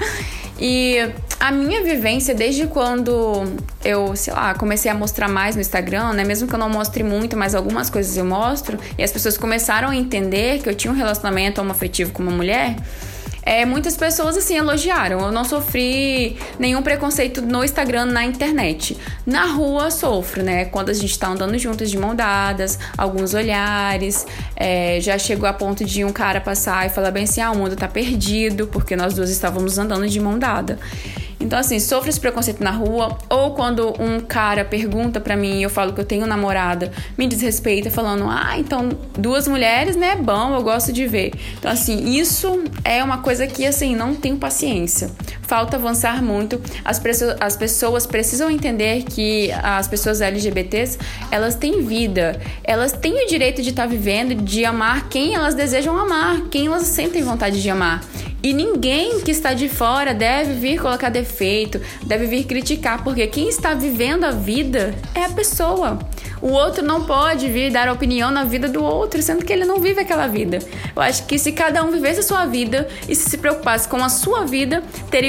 e 0.58 0.96
a 1.38 1.52
minha 1.52 1.84
vivência 1.84 2.34
desde 2.34 2.66
quando 2.66 3.44
eu, 3.84 4.16
sei 4.16 4.32
lá, 4.32 4.54
comecei 4.54 4.90
a 4.90 4.94
mostrar 4.94 5.28
mais 5.28 5.56
no 5.56 5.60
Instagram, 5.60 6.14
né? 6.14 6.24
Mesmo 6.24 6.48
que 6.48 6.54
eu 6.54 6.58
não 6.58 6.70
mostre 6.70 7.02
muito, 7.02 7.36
mas 7.36 7.54
algumas 7.54 7.90
coisas 7.90 8.16
eu 8.16 8.24
mostro, 8.24 8.78
e 8.96 9.04
as 9.04 9.12
pessoas 9.12 9.36
começaram 9.36 9.90
a 9.90 9.96
entender 9.96 10.62
que 10.62 10.70
eu 10.70 10.74
tinha 10.74 10.90
um 10.90 10.96
relacionamento 10.96 11.60
homoafetivo 11.60 12.12
com 12.12 12.22
uma 12.22 12.32
mulher 12.32 12.76
é, 13.46 13.64
muitas 13.64 13.96
pessoas 13.96 14.36
assim 14.36 14.56
elogiaram. 14.56 15.20
Eu 15.20 15.30
não 15.30 15.44
sofri 15.44 16.36
nenhum 16.58 16.82
preconceito 16.82 17.40
no 17.40 17.64
Instagram, 17.64 18.06
na 18.06 18.24
internet. 18.24 18.98
Na 19.24 19.46
rua 19.46 19.88
sofro, 19.88 20.42
né? 20.42 20.64
Quando 20.64 20.90
a 20.90 20.92
gente 20.92 21.16
tá 21.16 21.28
andando 21.28 21.56
juntas 21.56 21.88
de 21.88 21.96
mão 21.96 22.12
dadas, 22.12 22.76
alguns 22.98 23.34
olhares. 23.34 24.26
É, 24.56 24.98
já 25.00 25.16
chegou 25.16 25.48
a 25.48 25.52
ponto 25.52 25.84
de 25.84 26.04
um 26.04 26.12
cara 26.12 26.40
passar 26.40 26.86
e 26.86 26.88
falar 26.88 27.12
bem 27.12 27.22
assim: 27.22 27.40
ah, 27.40 27.52
o 27.52 27.56
mundo 27.56 27.76
tá 27.76 27.86
perdido, 27.86 28.66
porque 28.66 28.96
nós 28.96 29.14
duas 29.14 29.30
estávamos 29.30 29.78
andando 29.78 30.08
de 30.08 30.18
mão 30.18 30.36
dada. 30.36 30.80
Então, 31.46 31.60
assim, 31.60 31.78
sofro 31.78 32.10
esse 32.10 32.18
preconceito 32.18 32.60
na 32.60 32.72
rua, 32.72 33.16
ou 33.30 33.52
quando 33.52 33.94
um 34.02 34.18
cara 34.18 34.64
pergunta 34.64 35.20
para 35.20 35.36
mim 35.36 35.60
e 35.60 35.62
eu 35.62 35.70
falo 35.70 35.92
que 35.92 36.00
eu 36.00 36.04
tenho 36.04 36.26
namorada, 36.26 36.90
me 37.16 37.28
desrespeita 37.28 37.88
falando, 37.88 38.24
ah, 38.28 38.58
então 38.58 38.88
duas 39.16 39.46
mulheres, 39.46 39.94
né, 39.94 40.10
é 40.10 40.16
bom, 40.16 40.56
eu 40.56 40.62
gosto 40.64 40.92
de 40.92 41.06
ver. 41.06 41.32
Então, 41.56 41.70
assim, 41.70 42.10
isso 42.18 42.64
é 42.82 43.02
uma 43.02 43.18
coisa 43.18 43.46
que, 43.46 43.64
assim, 43.64 43.94
não 43.94 44.12
tenho 44.12 44.36
paciência. 44.36 45.08
Falta 45.46 45.76
avançar 45.76 46.22
muito. 46.22 46.60
As, 46.84 47.00
as 47.40 47.56
pessoas 47.56 48.06
precisam 48.06 48.50
entender 48.50 49.04
que 49.04 49.50
as 49.62 49.86
pessoas 49.86 50.20
LGBTs, 50.20 50.98
elas 51.30 51.54
têm 51.54 51.82
vida, 51.82 52.40
elas 52.64 52.92
têm 52.92 53.24
o 53.24 53.28
direito 53.28 53.62
de 53.62 53.70
estar 53.70 53.84
tá 53.84 53.88
vivendo, 53.88 54.34
de 54.34 54.64
amar 54.64 55.08
quem 55.08 55.34
elas 55.34 55.54
desejam 55.54 55.96
amar, 55.96 56.42
quem 56.50 56.66
elas 56.66 56.82
sentem 56.84 57.22
vontade 57.22 57.62
de 57.62 57.70
amar. 57.70 58.02
E 58.42 58.52
ninguém 58.52 59.20
que 59.20 59.30
está 59.30 59.54
de 59.54 59.68
fora 59.68 60.14
deve 60.14 60.54
vir 60.54 60.80
colocar 60.80 61.08
defeito, 61.08 61.80
deve 62.04 62.26
vir 62.26 62.44
criticar, 62.44 63.02
porque 63.02 63.26
quem 63.26 63.48
está 63.48 63.74
vivendo 63.74 64.24
a 64.24 64.30
vida 64.30 64.94
é 65.14 65.24
a 65.24 65.30
pessoa. 65.30 65.98
O 66.40 66.50
outro 66.50 66.84
não 66.84 67.04
pode 67.04 67.48
vir 67.48 67.72
dar 67.72 67.90
opinião 67.90 68.30
na 68.30 68.44
vida 68.44 68.68
do 68.68 68.84
outro, 68.84 69.22
sendo 69.22 69.44
que 69.44 69.52
ele 69.52 69.64
não 69.64 69.80
vive 69.80 70.00
aquela 70.00 70.26
vida. 70.26 70.58
Eu 70.94 71.02
acho 71.02 71.26
que 71.26 71.38
se 71.38 71.50
cada 71.50 71.82
um 71.82 71.90
vivesse 71.90 72.20
a 72.20 72.22
sua 72.22 72.46
vida 72.46 72.86
e 73.08 73.14
se 73.14 73.30
se 73.30 73.38
preocupasse 73.38 73.88
com 73.88 73.96
a 73.96 74.08
sua 74.08 74.44
vida, 74.44 74.82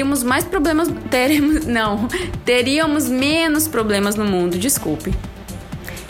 teríamos 0.08 0.22
mais 0.22 0.44
problemas. 0.44 0.88
Teremos. 1.10 1.66
Não. 1.66 2.08
Teríamos 2.44 3.08
menos 3.08 3.68
problemas 3.68 4.14
no 4.16 4.24
mundo. 4.24 4.58
Desculpe. 4.58 5.14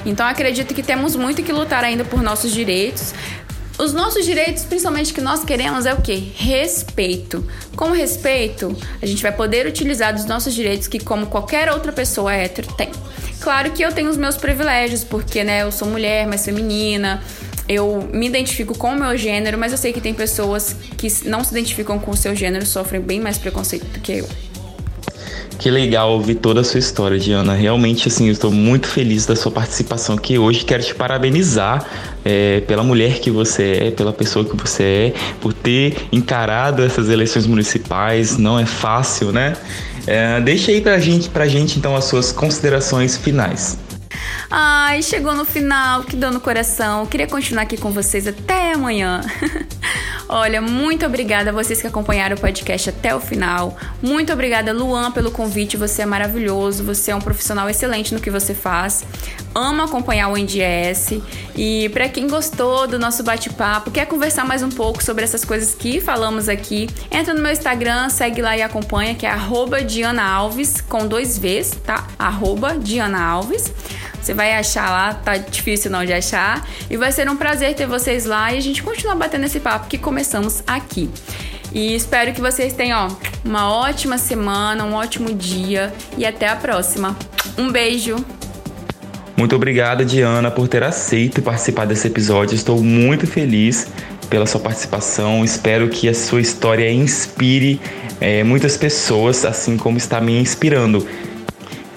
Então 0.06 0.26
acredito 0.26 0.72
que 0.74 0.82
temos 0.82 1.16
muito 1.16 1.42
que 1.42 1.52
lutar 1.52 1.84
ainda 1.84 2.04
por 2.04 2.22
nossos 2.22 2.52
direitos, 2.52 3.12
os 3.78 3.92
nossos 3.92 4.24
direitos, 4.24 4.64
principalmente 4.64 5.12
que 5.12 5.20
nós 5.20 5.44
queremos, 5.44 5.86
é 5.86 5.92
o 5.92 6.00
que? 6.00 6.32
Respeito. 6.36 7.46
Com 7.76 7.90
respeito, 7.90 8.76
a 9.02 9.06
gente 9.06 9.22
vai 9.22 9.32
poder 9.32 9.66
utilizar 9.66 10.14
dos 10.14 10.24
nossos 10.24 10.54
direitos 10.54 10.88
que, 10.88 10.98
como 10.98 11.26
qualquer 11.26 11.70
outra 11.70 11.92
pessoa 11.92 12.32
hétero, 12.32 12.72
tem. 12.74 12.90
Claro 13.40 13.70
que 13.70 13.82
eu 13.82 13.92
tenho 13.92 14.08
os 14.08 14.16
meus 14.16 14.36
privilégios, 14.36 15.04
porque 15.04 15.44
né, 15.44 15.62
eu 15.62 15.70
sou 15.70 15.86
mulher, 15.88 16.26
mais 16.26 16.44
feminina, 16.44 17.22
eu 17.68 18.08
me 18.12 18.26
identifico 18.26 18.76
com 18.76 18.92
o 18.92 18.98
meu 18.98 19.16
gênero, 19.16 19.58
mas 19.58 19.72
eu 19.72 19.78
sei 19.78 19.92
que 19.92 20.00
tem 20.00 20.14
pessoas 20.14 20.74
que 20.96 21.08
não 21.28 21.44
se 21.44 21.50
identificam 21.50 21.98
com 21.98 22.10
o 22.10 22.16
seu 22.16 22.34
gênero 22.34 22.64
sofrem 22.64 23.00
bem 23.00 23.20
mais 23.20 23.38
preconceito 23.38 23.84
do 23.86 24.00
que 24.00 24.12
eu. 24.12 24.28
Que 25.58 25.72
legal 25.72 26.12
ouvir 26.12 26.36
toda 26.36 26.60
a 26.60 26.64
sua 26.64 26.78
história, 26.78 27.18
Diana. 27.18 27.52
Realmente, 27.52 28.06
assim, 28.06 28.26
eu 28.26 28.32
estou 28.32 28.52
muito 28.52 28.86
feliz 28.86 29.26
da 29.26 29.34
sua 29.34 29.50
participação 29.50 30.14
aqui 30.14 30.38
hoje. 30.38 30.64
Quero 30.64 30.84
te 30.84 30.94
parabenizar 30.94 31.84
é, 32.24 32.60
pela 32.60 32.84
mulher 32.84 33.18
que 33.18 33.28
você 33.28 33.78
é, 33.82 33.90
pela 33.90 34.12
pessoa 34.12 34.44
que 34.44 34.56
você 34.56 34.82
é, 34.82 35.14
por 35.40 35.52
ter 35.52 35.96
encarado 36.12 36.80
essas 36.80 37.08
eleições 37.08 37.44
municipais. 37.44 38.38
Não 38.38 38.56
é 38.56 38.64
fácil, 38.64 39.32
né? 39.32 39.56
É, 40.06 40.40
deixa 40.40 40.70
aí 40.70 40.80
pra 40.80 41.00
gente, 41.00 41.28
pra 41.28 41.48
gente, 41.48 41.76
então, 41.76 41.96
as 41.96 42.04
suas 42.04 42.30
considerações 42.30 43.16
finais. 43.16 43.76
Ai, 44.50 45.02
chegou 45.02 45.34
no 45.34 45.44
final, 45.44 46.04
que 46.04 46.16
dor 46.16 46.30
no 46.30 46.40
coração. 46.40 47.06
Queria 47.06 47.26
continuar 47.26 47.62
aqui 47.62 47.76
com 47.76 47.90
vocês 47.90 48.26
até 48.26 48.72
amanhã. 48.72 49.20
Olha, 50.28 50.60
muito 50.60 51.06
obrigada 51.06 51.48
a 51.48 51.52
vocês 51.52 51.80
que 51.80 51.86
acompanharam 51.86 52.36
o 52.36 52.40
podcast 52.40 52.90
até 52.90 53.14
o 53.14 53.20
final. 53.20 53.74
Muito 54.02 54.30
obrigada, 54.30 54.74
Luan, 54.74 55.10
pelo 55.10 55.30
convite. 55.30 55.74
Você 55.78 56.02
é 56.02 56.06
maravilhoso, 56.06 56.84
você 56.84 57.12
é 57.12 57.16
um 57.16 57.20
profissional 57.20 57.68
excelente 57.70 58.12
no 58.12 58.20
que 58.20 58.30
você 58.30 58.52
faz. 58.52 59.06
Amo 59.54 59.82
acompanhar 59.82 60.28
o 60.28 60.36
NDS. 60.36 61.22
E 61.56 61.88
para 61.94 62.10
quem 62.10 62.28
gostou 62.28 62.86
do 62.86 62.98
nosso 62.98 63.22
bate-papo, 63.22 63.90
quer 63.90 64.04
conversar 64.04 64.44
mais 64.44 64.62
um 64.62 64.68
pouco 64.68 65.02
sobre 65.02 65.24
essas 65.24 65.46
coisas 65.46 65.74
que 65.74 65.98
falamos 65.98 66.46
aqui, 66.46 66.90
entra 67.10 67.32
no 67.32 67.40
meu 67.40 67.50
Instagram, 67.50 68.10
segue 68.10 68.42
lá 68.42 68.54
e 68.54 68.60
acompanha, 68.60 69.14
que 69.14 69.24
é 69.24 69.34
Diana 69.86 70.22
Alves, 70.22 70.82
com 70.82 71.06
dois 71.06 71.38
Vs, 71.38 71.78
tá? 71.84 72.06
Arroba 72.18 72.76
Diana 72.78 73.18
Alves. 73.18 73.72
Você 74.28 74.34
vai 74.34 74.52
achar 74.52 74.90
lá, 74.90 75.14
tá 75.14 75.38
difícil 75.38 75.90
não 75.90 76.04
de 76.04 76.12
achar. 76.12 76.68
E 76.90 76.98
vai 76.98 77.10
ser 77.10 77.30
um 77.30 77.34
prazer 77.34 77.74
ter 77.74 77.86
vocês 77.86 78.26
lá 78.26 78.52
e 78.52 78.58
a 78.58 78.60
gente 78.60 78.82
continuar 78.82 79.14
batendo 79.14 79.46
esse 79.46 79.58
papo 79.58 79.88
que 79.88 79.96
começamos 79.96 80.62
aqui. 80.66 81.08
E 81.72 81.94
espero 81.94 82.34
que 82.34 82.40
vocês 82.42 82.74
tenham 82.74 83.06
ó, 83.06 83.16
uma 83.42 83.72
ótima 83.72 84.18
semana, 84.18 84.84
um 84.84 84.92
ótimo 84.92 85.32
dia 85.32 85.90
e 86.18 86.26
até 86.26 86.46
a 86.46 86.56
próxima. 86.56 87.16
Um 87.56 87.72
beijo! 87.72 88.16
Muito 89.34 89.56
obrigada, 89.56 90.04
Diana, 90.04 90.50
por 90.50 90.68
ter 90.68 90.82
aceito 90.82 91.40
participar 91.40 91.86
desse 91.86 92.06
episódio. 92.06 92.54
Estou 92.54 92.82
muito 92.84 93.26
feliz 93.26 93.88
pela 94.28 94.44
sua 94.44 94.60
participação. 94.60 95.42
Espero 95.42 95.88
que 95.88 96.06
a 96.06 96.12
sua 96.12 96.42
história 96.42 96.92
inspire 96.92 97.80
é, 98.20 98.44
muitas 98.44 98.76
pessoas, 98.76 99.46
assim 99.46 99.78
como 99.78 99.96
está 99.96 100.20
me 100.20 100.38
inspirando. 100.38 101.06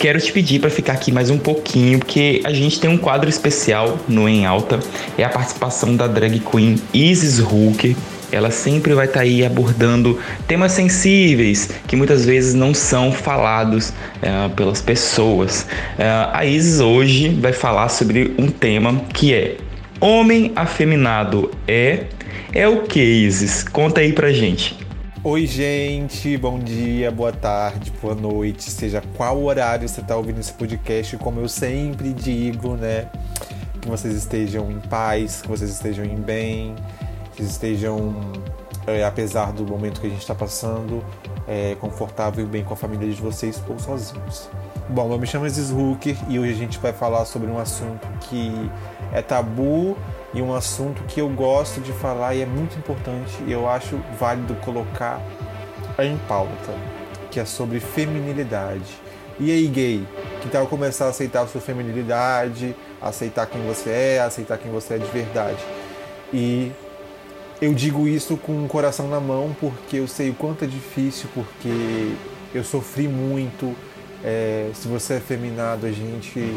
Quero 0.01 0.19
te 0.19 0.31
pedir 0.31 0.59
para 0.59 0.71
ficar 0.71 0.93
aqui 0.93 1.11
mais 1.11 1.29
um 1.29 1.37
pouquinho, 1.37 1.99
porque 1.99 2.41
a 2.43 2.51
gente 2.51 2.79
tem 2.79 2.89
um 2.89 2.97
quadro 2.97 3.29
especial 3.29 3.99
no 4.09 4.27
Em 4.27 4.47
Alta. 4.47 4.79
É 5.15 5.23
a 5.23 5.29
participação 5.29 5.95
da 5.95 6.07
drag 6.07 6.39
queen 6.39 6.81
Isis 6.91 7.37
Hooker. 7.37 7.95
Ela 8.31 8.49
sempre 8.49 8.95
vai 8.95 9.05
estar 9.05 9.19
tá 9.19 9.25
aí 9.25 9.45
abordando 9.45 10.19
temas 10.47 10.71
sensíveis 10.71 11.69
que 11.85 11.95
muitas 11.95 12.25
vezes 12.25 12.55
não 12.55 12.73
são 12.73 13.11
falados 13.11 13.93
é, 14.23 14.49
pelas 14.55 14.81
pessoas. 14.81 15.67
É, 15.99 16.07
a 16.33 16.43
Isis 16.47 16.79
hoje 16.79 17.29
vai 17.29 17.53
falar 17.53 17.87
sobre 17.89 18.33
um 18.39 18.47
tema 18.47 19.03
que 19.13 19.35
é 19.35 19.57
Homem 19.99 20.51
afeminado 20.55 21.51
é. 21.67 22.05
É 22.51 22.67
o 22.67 22.81
que, 22.81 22.99
Isis? 22.99 23.63
Conta 23.63 24.01
aí 24.01 24.13
pra 24.13 24.33
gente. 24.33 24.75
Oi, 25.23 25.45
gente, 25.45 26.35
bom 26.35 26.57
dia, 26.57 27.11
boa 27.11 27.31
tarde, 27.31 27.93
boa 28.01 28.15
noite, 28.15 28.71
seja 28.71 29.03
qual 29.15 29.43
horário 29.43 29.87
você 29.87 30.01
está 30.01 30.15
ouvindo 30.17 30.39
esse 30.39 30.51
podcast, 30.51 31.15
como 31.17 31.39
eu 31.39 31.47
sempre 31.47 32.11
digo, 32.11 32.75
né? 32.75 33.07
Que 33.79 33.87
vocês 33.87 34.15
estejam 34.15 34.71
em 34.71 34.79
paz, 34.79 35.43
que 35.43 35.47
vocês 35.47 35.69
estejam 35.69 36.03
em 36.03 36.15
bem, 36.15 36.73
que 37.35 37.37
vocês 37.37 37.51
estejam, 37.51 38.15
é, 38.87 39.03
apesar 39.05 39.51
do 39.51 39.63
momento 39.63 40.01
que 40.01 40.07
a 40.07 40.09
gente 40.09 40.21
está 40.21 40.33
passando, 40.33 41.05
é, 41.47 41.75
confortável 41.79 42.43
e 42.43 42.47
bem 42.47 42.63
com 42.63 42.73
a 42.73 42.77
família 42.77 43.07
de 43.07 43.21
vocês 43.21 43.61
ou 43.69 43.77
sozinhos. 43.77 44.49
Bom, 44.89 45.11
eu 45.11 45.19
me 45.19 45.27
chamo 45.27 45.45
Aziz 45.45 45.69
Hooker 45.69 46.17
e 46.29 46.39
hoje 46.39 46.53
a 46.53 46.55
gente 46.55 46.79
vai 46.79 46.93
falar 46.93 47.25
sobre 47.25 47.47
um 47.47 47.59
assunto 47.59 48.07
que 48.21 48.51
é 49.13 49.21
tabu 49.21 49.95
e 50.33 50.41
um 50.41 50.53
assunto 50.53 51.03
que 51.03 51.19
eu 51.19 51.29
gosto 51.29 51.81
de 51.81 51.91
falar 51.91 52.35
e 52.35 52.41
é 52.41 52.45
muito 52.45 52.77
importante 52.77 53.37
e 53.45 53.51
eu 53.51 53.69
acho 53.69 53.99
válido 54.19 54.55
colocar 54.55 55.21
em 55.99 56.17
pauta, 56.27 56.73
que 57.29 57.39
é 57.39 57.45
sobre 57.45 57.79
feminilidade. 57.79 58.99
E 59.39 59.51
aí, 59.51 59.67
gay, 59.67 60.07
que 60.41 60.49
tal 60.49 60.67
começar 60.67 61.05
a 61.05 61.09
aceitar 61.09 61.41
a 61.41 61.47
sua 61.47 61.59
feminilidade, 61.59 62.75
aceitar 63.01 63.45
quem 63.47 63.61
você 63.65 63.89
é, 63.89 64.19
aceitar 64.21 64.57
quem 64.57 64.71
você 64.71 64.95
é 64.95 64.97
de 64.97 65.07
verdade? 65.07 65.59
E 66.33 66.71
eu 67.61 67.73
digo 67.73 68.07
isso 68.07 68.37
com 68.37 68.63
o 68.63 68.67
coração 68.67 69.07
na 69.07 69.19
mão 69.19 69.55
porque 69.59 69.97
eu 69.97 70.07
sei 70.07 70.29
o 70.29 70.33
quanto 70.33 70.63
é 70.63 70.67
difícil, 70.67 71.29
porque 71.33 72.13
eu 72.53 72.63
sofri 72.63 73.07
muito. 73.07 73.75
É, 74.23 74.69
se 74.75 74.87
você 74.87 75.15
é 75.15 75.19
feminado, 75.19 75.85
a 75.85 75.91
gente 75.91 76.55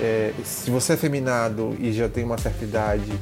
é, 0.00 0.32
se 0.44 0.70
você 0.70 0.94
é 0.94 0.96
feminado 0.96 1.76
e 1.78 1.92
já 1.92 2.08
tem 2.08 2.24
uma 2.24 2.38
certa 2.38 2.64
idade, 2.64 3.12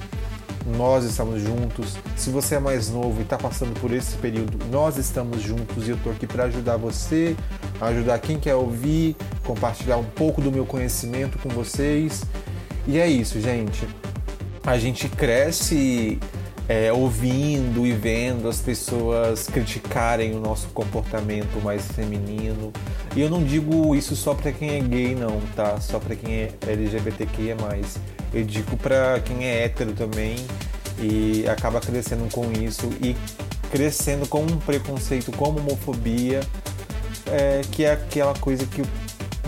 nós 0.76 1.04
estamos 1.04 1.40
juntos. 1.40 1.96
Se 2.16 2.30
você 2.30 2.56
é 2.56 2.58
mais 2.60 2.90
novo 2.90 3.20
e 3.20 3.22
está 3.22 3.36
passando 3.36 3.78
por 3.80 3.92
esse 3.92 4.16
período, 4.16 4.58
nós 4.70 4.96
estamos 4.96 5.40
juntos 5.42 5.86
e 5.86 5.90
eu 5.90 5.96
estou 5.96 6.12
aqui 6.12 6.26
para 6.26 6.44
ajudar 6.44 6.76
você, 6.76 7.36
ajudar 7.80 8.18
quem 8.18 8.38
quer 8.38 8.54
ouvir, 8.54 9.16
compartilhar 9.44 9.96
um 9.96 10.04
pouco 10.04 10.40
do 10.40 10.52
meu 10.52 10.66
conhecimento 10.66 11.38
com 11.38 11.48
vocês. 11.48 12.22
E 12.86 12.98
é 12.98 13.08
isso, 13.08 13.40
gente. 13.40 13.86
A 14.64 14.78
gente 14.78 15.08
cresce 15.08 16.18
é, 16.68 16.92
ouvindo 16.92 17.86
e 17.86 17.92
vendo 17.92 18.46
as 18.46 18.60
pessoas 18.60 19.46
criticarem 19.46 20.34
o 20.34 20.40
nosso 20.40 20.68
comportamento 20.68 21.62
mais 21.64 21.90
feminino. 21.92 22.70
E 23.16 23.22
eu 23.22 23.30
não 23.30 23.42
digo 23.42 23.94
isso 23.94 24.14
só 24.14 24.34
para 24.34 24.52
quem 24.52 24.76
é 24.76 24.80
gay, 24.80 25.14
não, 25.14 25.40
tá? 25.56 25.80
Só 25.80 25.98
para 25.98 26.14
quem 26.14 26.34
é 26.34 26.50
LGBTQIA. 26.66 27.56
Eu 28.34 28.44
digo 28.44 28.76
para 28.76 29.18
quem 29.20 29.46
é 29.46 29.64
hétero 29.64 29.92
também 29.92 30.36
e 31.00 31.48
acaba 31.48 31.80
crescendo 31.80 32.30
com 32.30 32.52
isso 32.52 32.90
e 33.02 33.16
crescendo 33.70 34.28
com 34.28 34.42
um 34.42 34.58
preconceito 34.58 35.32
como 35.32 35.58
homofobia, 35.60 36.40
é, 37.26 37.62
que 37.72 37.84
é 37.84 37.92
aquela 37.92 38.34
coisa 38.34 38.66
que 38.66 38.82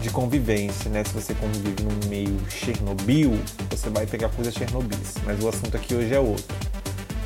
de 0.01 0.09
convivência, 0.09 0.91
né? 0.91 1.05
Se 1.05 1.13
você 1.13 1.35
convive 1.35 1.83
num 1.83 2.09
meio 2.09 2.39
Chernobyl, 2.49 3.39
você 3.69 3.91
vai 3.91 4.07
pegar 4.07 4.31
coisas 4.31 4.55
Chernobyl. 4.55 4.99
Mas 5.27 5.43
o 5.45 5.49
assunto 5.49 5.77
aqui 5.77 5.95
hoje 5.95 6.15
é 6.15 6.19
outro. 6.19 6.70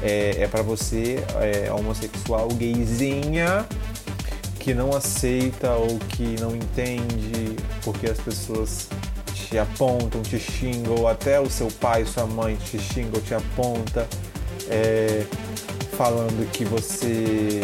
É, 0.03 0.43
é 0.43 0.49
para 0.49 0.63
você, 0.63 1.25
é, 1.41 1.73
homossexual, 1.73 2.49
gayzinha, 2.49 3.67
que 4.59 4.75
não 4.75 4.95
aceita 4.95 5.71
ou 5.73 5.99
que 6.11 6.37
não 6.41 6.55
entende 6.57 7.57
porque 7.83 8.07
as 8.07 8.19
pessoas 8.19 8.89
te 9.35 9.59
apontam, 9.59 10.23
te 10.23 10.39
xingam, 10.39 11.07
até 11.07 11.39
o 11.39 11.51
seu 11.51 11.69
pai, 11.69 12.05
sua 12.05 12.27
mãe 12.27 12.57
te 12.57 12.79
xingam, 12.79 13.21
te 13.21 13.35
aponta, 13.35 14.09
é, 14.69 15.25
falando 15.97 16.51
que 16.51 16.65
você 16.65 17.61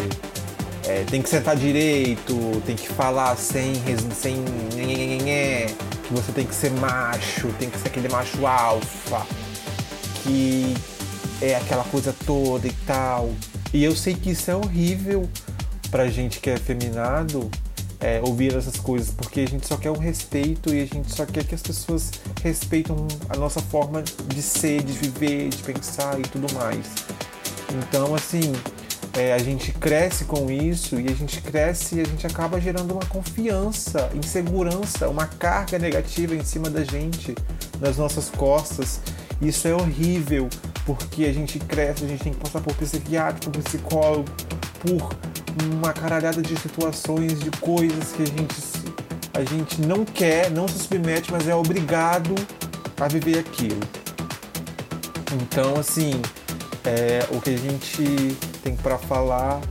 é, 0.87 1.03
tem 1.09 1.21
que 1.21 1.29
sentar 1.29 1.55
direito, 1.55 2.61
tem 2.65 2.75
que 2.75 2.87
falar 2.87 3.35
sem, 3.35 3.73
sem 4.13 4.43
que 6.07 6.13
você 6.13 6.31
tem 6.31 6.45
que 6.45 6.53
ser 6.53 6.71
macho, 6.71 7.47
tem 7.59 7.69
que 7.69 7.79
ser 7.79 7.87
aquele 7.87 8.09
macho 8.09 8.45
alfa, 8.45 9.25
que 10.23 10.75
é 11.41 11.55
aquela 11.55 11.83
coisa 11.83 12.15
toda 12.25 12.67
e 12.67 12.73
tal. 12.85 13.31
E 13.73 13.83
eu 13.83 13.95
sei 13.95 14.13
que 14.13 14.31
isso 14.31 14.49
é 14.51 14.55
horrível 14.55 15.27
pra 15.89 16.07
gente 16.07 16.39
que 16.39 16.49
é 16.49 16.57
feminado, 16.57 17.49
é, 17.99 18.21
ouvir 18.23 18.55
essas 18.55 18.77
coisas, 18.77 19.11
porque 19.11 19.41
a 19.41 19.47
gente 19.47 19.67
só 19.67 19.77
quer 19.77 19.91
um 19.91 19.97
respeito 19.97 20.73
e 20.73 20.81
a 20.81 20.85
gente 20.85 21.13
só 21.13 21.25
quer 21.25 21.43
que 21.43 21.53
as 21.53 21.61
pessoas 21.61 22.11
respeitam 22.43 23.07
a 23.29 23.37
nossa 23.37 23.61
forma 23.61 24.01
de 24.01 24.41
ser, 24.41 24.83
de 24.83 24.93
viver, 24.93 25.49
de 25.49 25.57
pensar 25.57 26.19
e 26.19 26.23
tudo 26.23 26.51
mais. 26.53 26.87
Então, 27.73 28.15
assim, 28.15 28.53
é, 29.17 29.33
a 29.33 29.37
gente 29.37 29.71
cresce 29.73 30.25
com 30.25 30.49
isso 30.49 30.99
e 30.99 31.07
a 31.07 31.13
gente 31.13 31.41
cresce 31.41 31.95
e 31.95 32.01
a 32.01 32.05
gente 32.05 32.25
acaba 32.25 32.59
gerando 32.59 32.91
uma 32.91 33.05
confiança, 33.05 34.09
insegurança, 34.15 35.09
uma 35.09 35.27
carga 35.27 35.77
negativa 35.77 36.35
em 36.35 36.43
cima 36.43 36.69
da 36.69 36.83
gente, 36.83 37.35
nas 37.79 37.97
nossas 37.97 38.29
costas. 38.29 38.99
Isso 39.41 39.67
é 39.67 39.73
horrível, 39.73 40.49
porque 40.85 41.25
a 41.25 41.33
gente 41.33 41.59
cresce, 41.59 42.05
a 42.05 42.07
gente 42.07 42.23
tem 42.23 42.33
que 42.33 42.39
passar 42.39 42.61
por 42.61 42.73
psiquiatra, 42.75 43.49
por 43.49 43.61
psicólogo, 43.63 44.29
por 44.79 45.15
uma 45.73 45.93
caralhada 45.93 46.41
de 46.41 46.57
situações, 46.59 47.39
de 47.39 47.51
coisas 47.51 48.11
que 48.11 48.23
a 48.23 48.25
gente, 48.25 48.55
a 49.33 49.43
gente 49.43 49.81
não 49.81 50.03
quer, 50.03 50.49
não 50.49 50.67
se 50.67 50.79
submete, 50.79 51.31
mas 51.31 51.47
é 51.47 51.55
obrigado 51.55 52.35
a 52.99 53.07
viver 53.07 53.39
aquilo. 53.39 53.79
Então, 55.33 55.75
assim, 55.79 56.21
é, 56.83 57.25
o 57.31 57.39
que 57.39 57.51
a 57.51 57.57
gente 57.57 58.35
tem 58.63 58.75
para 58.75 58.97
falar 58.97 59.61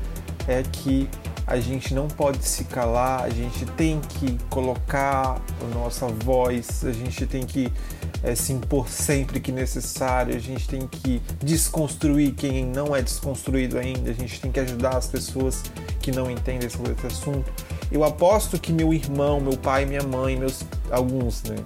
é 0.47 0.63
que 0.63 1.09
a 1.47 1.59
gente 1.59 1.93
não 1.93 2.07
pode 2.07 2.45
se 2.47 2.65
calar, 2.65 3.25
a 3.25 3.29
gente 3.29 3.67
tem 3.77 4.01
que 4.01 4.39
colocar 4.49 5.41
a 5.61 5.75
nossa 5.75 6.07
voz, 6.07 6.85
a 6.85 6.93
gente 6.93 7.27
tem 7.27 7.45
que 7.45 7.73
é, 8.23 8.35
se 8.35 8.53
impor 8.53 8.89
sempre 8.89 9.41
que 9.41 9.51
necessário, 9.51 10.35
a 10.35 10.39
gente 10.39 10.69
tem 10.69 10.87
que 10.87 11.23
desconstruir 11.43 12.35
quem 12.35 12.67
não 12.67 12.95
é 12.95 13.03
desconstruído 13.03 13.79
ainda, 13.79 14.11
a 14.11 14.15
gente 14.15 14.41
tem 14.41 14.51
que 14.51 14.61
ajudar 14.61 14.97
as 14.97 15.07
pessoas 15.07 15.63
que 16.01 16.13
não 16.13 16.31
entendem 16.31 16.69
sobre 16.69 16.93
esse 16.93 17.07
assunto. 17.07 17.51
Eu 17.91 18.05
aposto 18.05 18.59
que 18.59 18.73
meu 18.73 18.93
irmão, 18.93 19.41
meu 19.41 19.57
pai, 19.57 19.85
minha 19.85 20.03
mãe, 20.03 20.37
meus 20.37 20.63
alguns 20.91 21.43
né, 21.45 21.57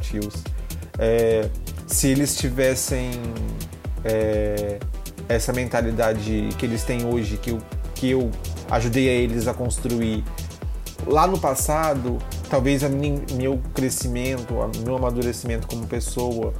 tios, 0.00 0.42
é, 0.98 1.48
se 1.86 2.08
eles 2.08 2.36
tivessem 2.36 3.10
é, 4.04 4.78
essa 5.28 5.52
mentalidade 5.52 6.48
que 6.58 6.66
eles 6.66 6.82
têm 6.84 7.04
hoje, 7.04 7.36
que 7.36 7.50
eu, 7.50 7.58
que 7.94 8.10
eu 8.10 8.30
ajudei 8.70 9.08
a 9.08 9.12
eles 9.12 9.46
a 9.46 9.54
construir 9.54 10.24
lá 11.06 11.26
no 11.26 11.38
passado, 11.38 12.18
talvez 12.50 12.82
a 12.82 12.88
meu 12.88 13.60
crescimento, 13.72 14.54
o 14.54 14.84
meu 14.84 14.96
amadurecimento 14.96 15.68
como 15.68 15.86
pessoa, 15.86 16.52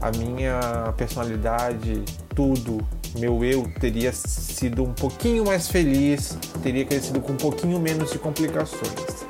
a 0.00 0.10
minha 0.12 0.92
personalidade, 0.96 2.04
tudo, 2.34 2.86
meu 3.18 3.42
eu 3.42 3.66
teria 3.80 4.12
sido 4.12 4.84
um 4.84 4.92
pouquinho 4.92 5.46
mais 5.46 5.68
feliz, 5.68 6.36
teria 6.62 6.84
crescido 6.84 7.20
com 7.20 7.32
um 7.32 7.36
pouquinho 7.36 7.80
menos 7.80 8.12
de 8.12 8.18
complicações. 8.18 9.26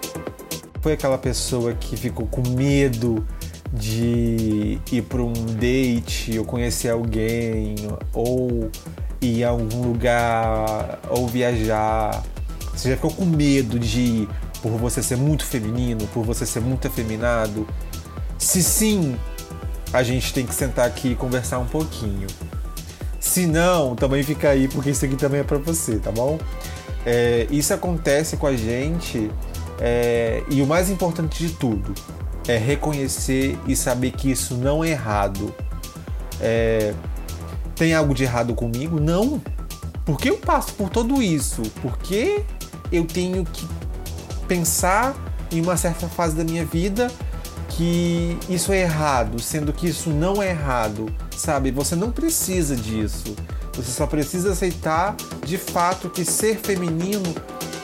Foi 0.82 0.92
aquela 0.92 1.16
pessoa 1.16 1.72
que 1.72 1.96
ficou 1.96 2.26
com 2.26 2.42
medo 2.50 3.24
de 3.72 4.80
ir 4.90 5.02
para 5.02 5.22
um 5.22 5.32
date 5.32 6.36
ou 6.38 6.44
conhecer 6.44 6.90
alguém 6.90 7.76
ou 8.12 8.70
ir 9.20 9.44
a 9.44 9.50
algum 9.50 9.82
lugar 9.82 10.98
ou 11.10 11.28
viajar. 11.28 12.24
Você 12.74 12.90
já 12.90 12.96
ficou 12.96 13.12
com 13.12 13.24
medo 13.24 13.78
de 13.78 14.00
ir 14.00 14.28
por 14.62 14.72
você 14.72 15.02
ser 15.02 15.16
muito 15.16 15.44
feminino, 15.44 16.06
por 16.08 16.24
você 16.24 16.44
ser 16.44 16.60
muito 16.60 16.86
afeminado? 16.86 17.66
Se 18.38 18.62
sim, 18.62 19.16
a 19.92 20.02
gente 20.02 20.32
tem 20.32 20.46
que 20.46 20.54
sentar 20.54 20.86
aqui 20.86 21.12
e 21.12 21.14
conversar 21.14 21.58
um 21.58 21.66
pouquinho. 21.66 22.26
Se 23.20 23.46
não, 23.46 23.94
também 23.94 24.22
fica 24.22 24.50
aí, 24.50 24.68
porque 24.68 24.90
isso 24.90 25.04
aqui 25.04 25.16
também 25.16 25.40
é 25.40 25.44
para 25.44 25.58
você, 25.58 25.98
tá 25.98 26.10
bom? 26.10 26.38
É, 27.04 27.46
isso 27.50 27.72
acontece 27.72 28.36
com 28.36 28.46
a 28.46 28.56
gente 28.56 29.30
é, 29.80 30.42
e 30.50 30.60
o 30.60 30.66
mais 30.66 30.90
importante 30.90 31.46
de 31.46 31.54
tudo 31.54 31.94
é 32.46 32.56
reconhecer 32.56 33.58
e 33.66 33.76
saber 33.76 34.12
que 34.12 34.30
isso 34.30 34.54
não 34.54 34.82
é 34.82 34.90
errado. 34.90 35.54
É, 36.40 36.94
tem 37.76 37.94
algo 37.94 38.14
de 38.14 38.24
errado 38.24 38.54
comigo? 38.54 38.98
Não. 39.00 39.40
Por 40.04 40.18
que 40.18 40.30
eu 40.30 40.38
passo 40.38 40.72
por 40.72 40.88
tudo 40.88 41.22
isso? 41.22 41.62
Porque 41.82 42.42
eu 42.90 43.04
tenho 43.04 43.44
que 43.44 43.66
pensar 44.48 45.14
em 45.52 45.60
uma 45.60 45.76
certa 45.76 46.08
fase 46.08 46.34
da 46.34 46.42
minha 46.42 46.64
vida 46.64 47.08
que 47.68 48.36
isso 48.48 48.72
é 48.72 48.80
errado, 48.80 49.38
sendo 49.40 49.72
que 49.72 49.88
isso 49.88 50.10
não 50.10 50.42
é 50.42 50.50
errado, 50.50 51.06
sabe? 51.36 51.70
Você 51.70 51.94
não 51.94 52.10
precisa 52.10 52.74
disso. 52.74 53.36
Você 53.74 53.92
só 53.92 54.06
precisa 54.06 54.52
aceitar 54.52 55.14
de 55.46 55.56
fato 55.56 56.10
que 56.10 56.24
ser 56.24 56.56
feminino 56.56 57.32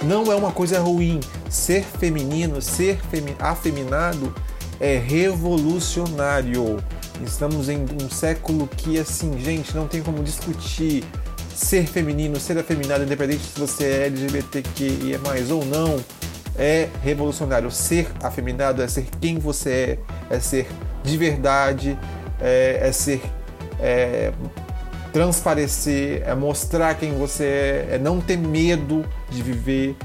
não 0.02 0.32
é 0.32 0.34
uma 0.34 0.50
coisa 0.50 0.80
ruim. 0.80 1.20
Ser 1.48 1.84
feminino, 1.84 2.60
ser 2.60 2.98
femi 3.10 3.36
afeminado 3.38 4.34
é 4.80 4.98
revolucionário. 4.98 6.82
Estamos 7.24 7.68
em 7.68 7.86
um 8.02 8.10
século 8.10 8.68
que, 8.76 8.98
assim, 8.98 9.38
gente, 9.38 9.74
não 9.76 9.86
tem 9.86 10.02
como 10.02 10.22
discutir 10.24 11.04
ser 11.54 11.86
feminino, 11.86 12.40
ser 12.40 12.58
afeminado, 12.58 13.04
independente 13.04 13.44
se 13.44 13.60
você 13.60 13.84
é 13.84 14.06
LGBTQIA 14.06 15.20
ou 15.50 15.64
não 15.64 16.00
é 16.56 16.88
revolucionário. 17.02 17.70
Ser 17.70 18.08
afeminado 18.22 18.82
é 18.82 18.88
ser 18.88 19.06
quem 19.20 19.38
você 19.38 19.98
é, 20.30 20.36
é 20.36 20.40
ser 20.40 20.68
de 21.02 21.16
verdade, 21.16 21.98
é, 22.40 22.80
é 22.82 22.92
ser. 22.92 23.22
É, 23.80 24.32
transparecer, 25.14 26.24
é 26.26 26.34
mostrar 26.34 26.96
quem 26.96 27.16
você 27.16 27.44
é, 27.44 27.88
é 27.92 27.98
não 27.98 28.20
ter 28.20 28.36
medo 28.36 29.06
de 29.30 29.42
viver. 29.44 29.96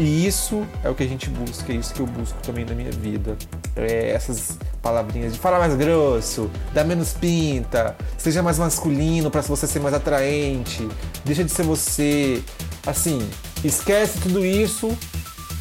E 0.00 0.26
isso 0.26 0.66
é 0.82 0.90
o 0.90 0.96
que 0.96 1.04
a 1.04 1.06
gente 1.06 1.30
busca, 1.30 1.72
é 1.72 1.76
isso 1.76 1.94
que 1.94 2.00
eu 2.00 2.06
busco 2.06 2.36
também 2.42 2.64
na 2.64 2.74
minha 2.74 2.90
vida. 2.90 3.36
É 3.76 4.10
essas 4.10 4.58
palavrinhas 4.82 5.32
de 5.34 5.38
falar 5.38 5.60
mais 5.60 5.76
grosso, 5.76 6.50
dar 6.74 6.82
menos 6.82 7.12
pinta, 7.12 7.96
seja 8.18 8.42
mais 8.42 8.58
masculino 8.58 9.30
para 9.30 9.42
você 9.42 9.64
ser 9.64 9.78
mais 9.78 9.94
atraente, 9.94 10.88
deixa 11.24 11.44
de 11.44 11.50
ser 11.52 11.62
você. 11.62 12.42
Assim, 12.84 13.20
esquece 13.62 14.18
tudo 14.18 14.44
isso 14.44 14.98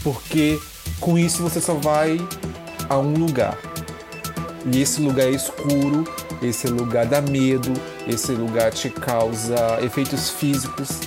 porque 0.03 0.59
com 0.99 1.17
isso 1.17 1.41
você 1.43 1.59
só 1.59 1.73
vai 1.73 2.17
a 2.89 2.97
um 2.97 3.13
lugar. 3.13 3.57
E 4.65 4.81
esse 4.81 5.01
lugar 5.01 5.27
é 5.27 5.31
escuro, 5.31 6.03
esse 6.41 6.67
lugar 6.67 7.05
dá 7.05 7.21
medo, 7.21 7.73
esse 8.07 8.31
lugar 8.31 8.71
te 8.71 8.89
causa 8.89 9.79
efeitos 9.81 10.29
físicos, 10.29 10.99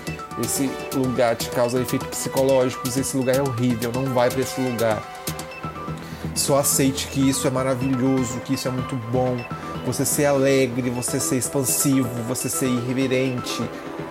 esse 0.42 0.68
lugar 0.94 1.36
te 1.36 1.48
causa 1.50 1.80
efeitos 1.80 2.08
psicológicos, 2.08 2.96
esse 2.96 3.16
lugar 3.16 3.36
é 3.36 3.42
horrível, 3.42 3.92
não 3.92 4.06
vai 4.12 4.28
para 4.28 4.40
esse 4.40 4.60
lugar. 4.60 5.02
Só 6.34 6.58
aceite 6.58 7.06
que 7.08 7.28
isso 7.28 7.46
é 7.46 7.50
maravilhoso, 7.50 8.40
que 8.40 8.54
isso 8.54 8.66
é 8.66 8.70
muito 8.70 8.96
bom, 9.12 9.36
você 9.86 10.04
ser 10.04 10.24
alegre, 10.24 10.90
você 10.90 11.20
ser 11.20 11.36
expansivo, 11.36 12.08
você 12.26 12.48
ser 12.48 12.66
irreverente, 12.66 13.62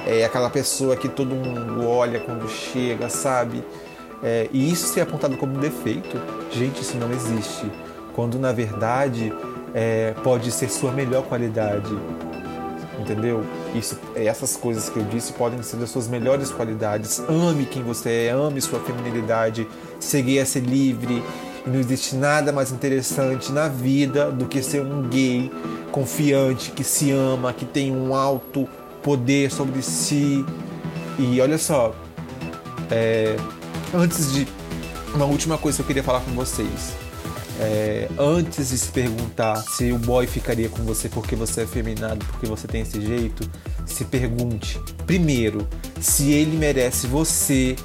é 0.06 0.24
aquela 0.24 0.50
pessoa 0.50 0.96
que 0.96 1.10
todo 1.10 1.36
mundo 1.36 1.86
olha 1.86 2.20
quando 2.22 2.50
chega, 2.50 3.10
sabe? 3.10 3.64
É, 4.24 4.48
e 4.54 4.72
isso 4.72 4.88
ser 4.88 5.02
apontado 5.02 5.36
como 5.36 5.56
um 5.56 5.60
defeito, 5.60 6.18
gente, 6.52 6.82
isso 6.82 6.96
não 6.98 7.12
existe. 7.12 7.70
Quando 8.14 8.40
na 8.40 8.52
verdade 8.52 9.34
é, 9.74 10.14
pode 10.24 10.52
ser 10.52 10.70
sua 10.70 10.92
melhor 10.92 11.24
qualidade. 11.24 11.92
Entendeu? 13.00 13.44
Isso, 13.76 14.00
essas 14.16 14.56
coisas 14.56 14.88
que 14.88 14.98
eu 14.98 15.04
disse 15.04 15.34
podem 15.34 15.62
ser 15.62 15.76
das 15.76 15.90
suas 15.90 16.08
melhores 16.08 16.52
qualidades. 16.52 17.22
Ame 17.28 17.66
quem 17.66 17.84
você 17.84 18.28
é, 18.28 18.30
ame 18.30 18.62
sua 18.62 18.80
feminilidade, 18.80 19.68
seguir 20.00 20.40
a 20.40 20.46
ser 20.46 20.62
livre. 20.62 21.22
E 21.66 21.70
não 21.70 21.80
existe 21.80 22.16
nada 22.16 22.52
mais 22.54 22.72
interessante 22.72 23.52
na 23.52 23.68
vida 23.68 24.32
do 24.32 24.46
que 24.46 24.62
ser 24.62 24.82
um 24.82 25.02
gay 25.04 25.52
confiante, 25.92 26.72
que 26.72 26.84
se 26.84 27.12
ama, 27.12 27.52
que 27.52 27.66
tem 27.66 27.92
um 27.92 28.16
alto 28.16 28.70
poder 29.02 29.52
sobre 29.52 29.82
si. 29.82 30.46
E 31.20 31.42
olha 31.42 31.58
só, 31.58 31.94
é, 32.90 33.36
antes 33.94 34.32
de. 34.34 34.48
Uma 35.14 35.26
última 35.26 35.58
coisa 35.60 35.78
que 35.78 35.82
eu 35.84 35.88
queria 35.88 36.04
falar 36.04 36.22
com 36.22 36.32
vocês. 36.32 36.96
É, 37.60 38.10
antes 38.18 38.70
de 38.70 38.78
se 38.80 38.90
perguntar 38.90 39.58
se 39.58 39.92
o 39.92 40.00
boy 40.00 40.26
ficaria 40.26 40.68
com 40.68 40.84
você 40.84 41.08
porque 41.08 41.36
você 41.36 41.62
é 41.62 41.68
feminado, 41.68 42.26
porque 42.26 42.48
você 42.48 42.68
tem 42.68 42.82
esse 42.82 43.00
jeito, 43.00 43.48
se 43.86 44.06
pergunte 44.06 44.80
primeiro 45.06 45.68
se 46.02 46.32
ele 46.32 46.58
merece 46.58 47.06
você, 47.06 47.76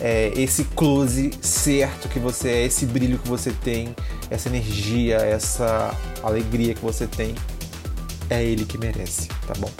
é, 0.00 0.32
esse 0.34 0.64
close 0.64 1.30
certo 1.40 2.08
que 2.08 2.18
você 2.18 2.48
é, 2.48 2.64
esse 2.64 2.84
brilho 2.86 3.16
que 3.16 3.28
você 3.28 3.52
tem, 3.52 3.94
essa 4.28 4.48
energia, 4.48 5.18
essa 5.18 5.96
alegria 6.20 6.74
que 6.74 6.82
você 6.82 7.06
tem, 7.06 7.36
é 8.28 8.42
ele 8.42 8.64
que 8.64 8.76
merece, 8.76 9.28
tá 9.46 9.54
bom? 9.58 9.70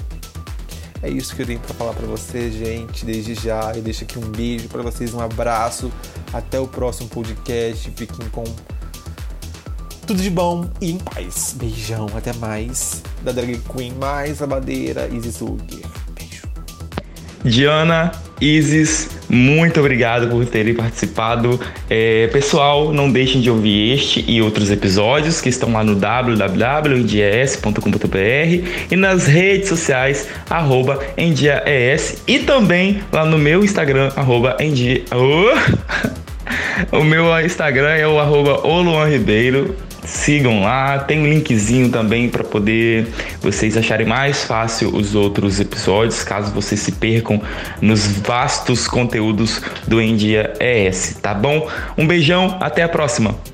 É 1.04 1.10
isso 1.10 1.36
que 1.36 1.42
eu 1.42 1.46
tenho 1.46 1.60
para 1.60 1.74
falar 1.74 1.92
para 1.92 2.06
vocês, 2.06 2.54
gente. 2.54 3.04
Desde 3.04 3.34
já, 3.34 3.70
eu 3.76 3.82
deixo 3.82 4.04
aqui 4.04 4.18
um 4.18 4.22
beijo 4.22 4.68
para 4.68 4.82
vocês, 4.82 5.12
um 5.12 5.20
abraço. 5.20 5.92
Até 6.32 6.58
o 6.58 6.66
próximo 6.66 7.10
podcast. 7.10 7.90
Fiquem 7.94 8.26
com 8.30 8.44
tudo 10.06 10.22
de 10.22 10.30
bom 10.30 10.66
e 10.80 10.92
em 10.92 10.98
paz. 10.98 11.54
Beijão, 11.58 12.06
até 12.16 12.32
mais. 12.32 13.02
Da 13.22 13.32
Drag 13.32 13.60
Queen 13.76 13.92
mais 14.00 14.40
a 14.40 14.46
badeira, 14.46 15.06
Isis 15.08 15.36
Zuger. 15.36 15.86
Beijo. 16.14 16.48
Diana, 17.44 18.10
Isis, 18.40 19.10
muito 19.28 19.80
obrigado 19.80 20.28
por 20.28 20.46
terem 20.46 20.74
participado. 20.74 21.60
É, 21.88 22.26
pessoal, 22.28 22.92
não 22.92 23.10
deixem 23.10 23.40
de 23.40 23.50
ouvir 23.50 23.94
este 23.94 24.24
e 24.28 24.40
outros 24.42 24.70
episódios 24.70 25.40
que 25.40 25.48
estão 25.48 25.72
lá 25.72 25.82
no 25.82 25.94
www.endias.com.br 25.94 28.68
e 28.90 28.96
nas 28.96 29.26
redes 29.26 29.68
sociais, 29.68 30.28
endiaes 31.16 32.22
e 32.26 32.40
também 32.40 33.00
lá 33.12 33.24
no 33.24 33.38
meu 33.38 33.64
Instagram, 33.64 34.10
arroba 34.16 34.56
endia... 34.60 35.02
Oh! 35.10 36.14
O 36.92 37.02
meu 37.02 37.26
Instagram 37.40 37.90
é 37.90 38.06
o 38.06 38.18
arroba 38.18 39.08
Ribeiro. 39.08 39.74
Sigam 40.04 40.62
lá, 40.62 40.98
tem 40.98 41.20
um 41.20 41.26
linkzinho 41.26 41.88
também 41.90 42.28
para 42.28 42.44
poder 42.44 43.06
vocês 43.40 43.76
acharem 43.76 44.06
mais 44.06 44.44
fácil 44.44 44.94
os 44.94 45.14
outros 45.14 45.60
episódios, 45.60 46.22
caso 46.22 46.52
vocês 46.52 46.80
se 46.80 46.92
percam 46.92 47.40
nos 47.80 48.06
vastos 48.06 48.86
conteúdos 48.86 49.62
do 49.86 50.00
Endia 50.00 50.52
ES, 50.60 51.18
tá 51.22 51.32
bom? 51.32 51.68
Um 51.96 52.06
beijão, 52.06 52.58
até 52.60 52.82
a 52.82 52.88
próxima! 52.88 53.53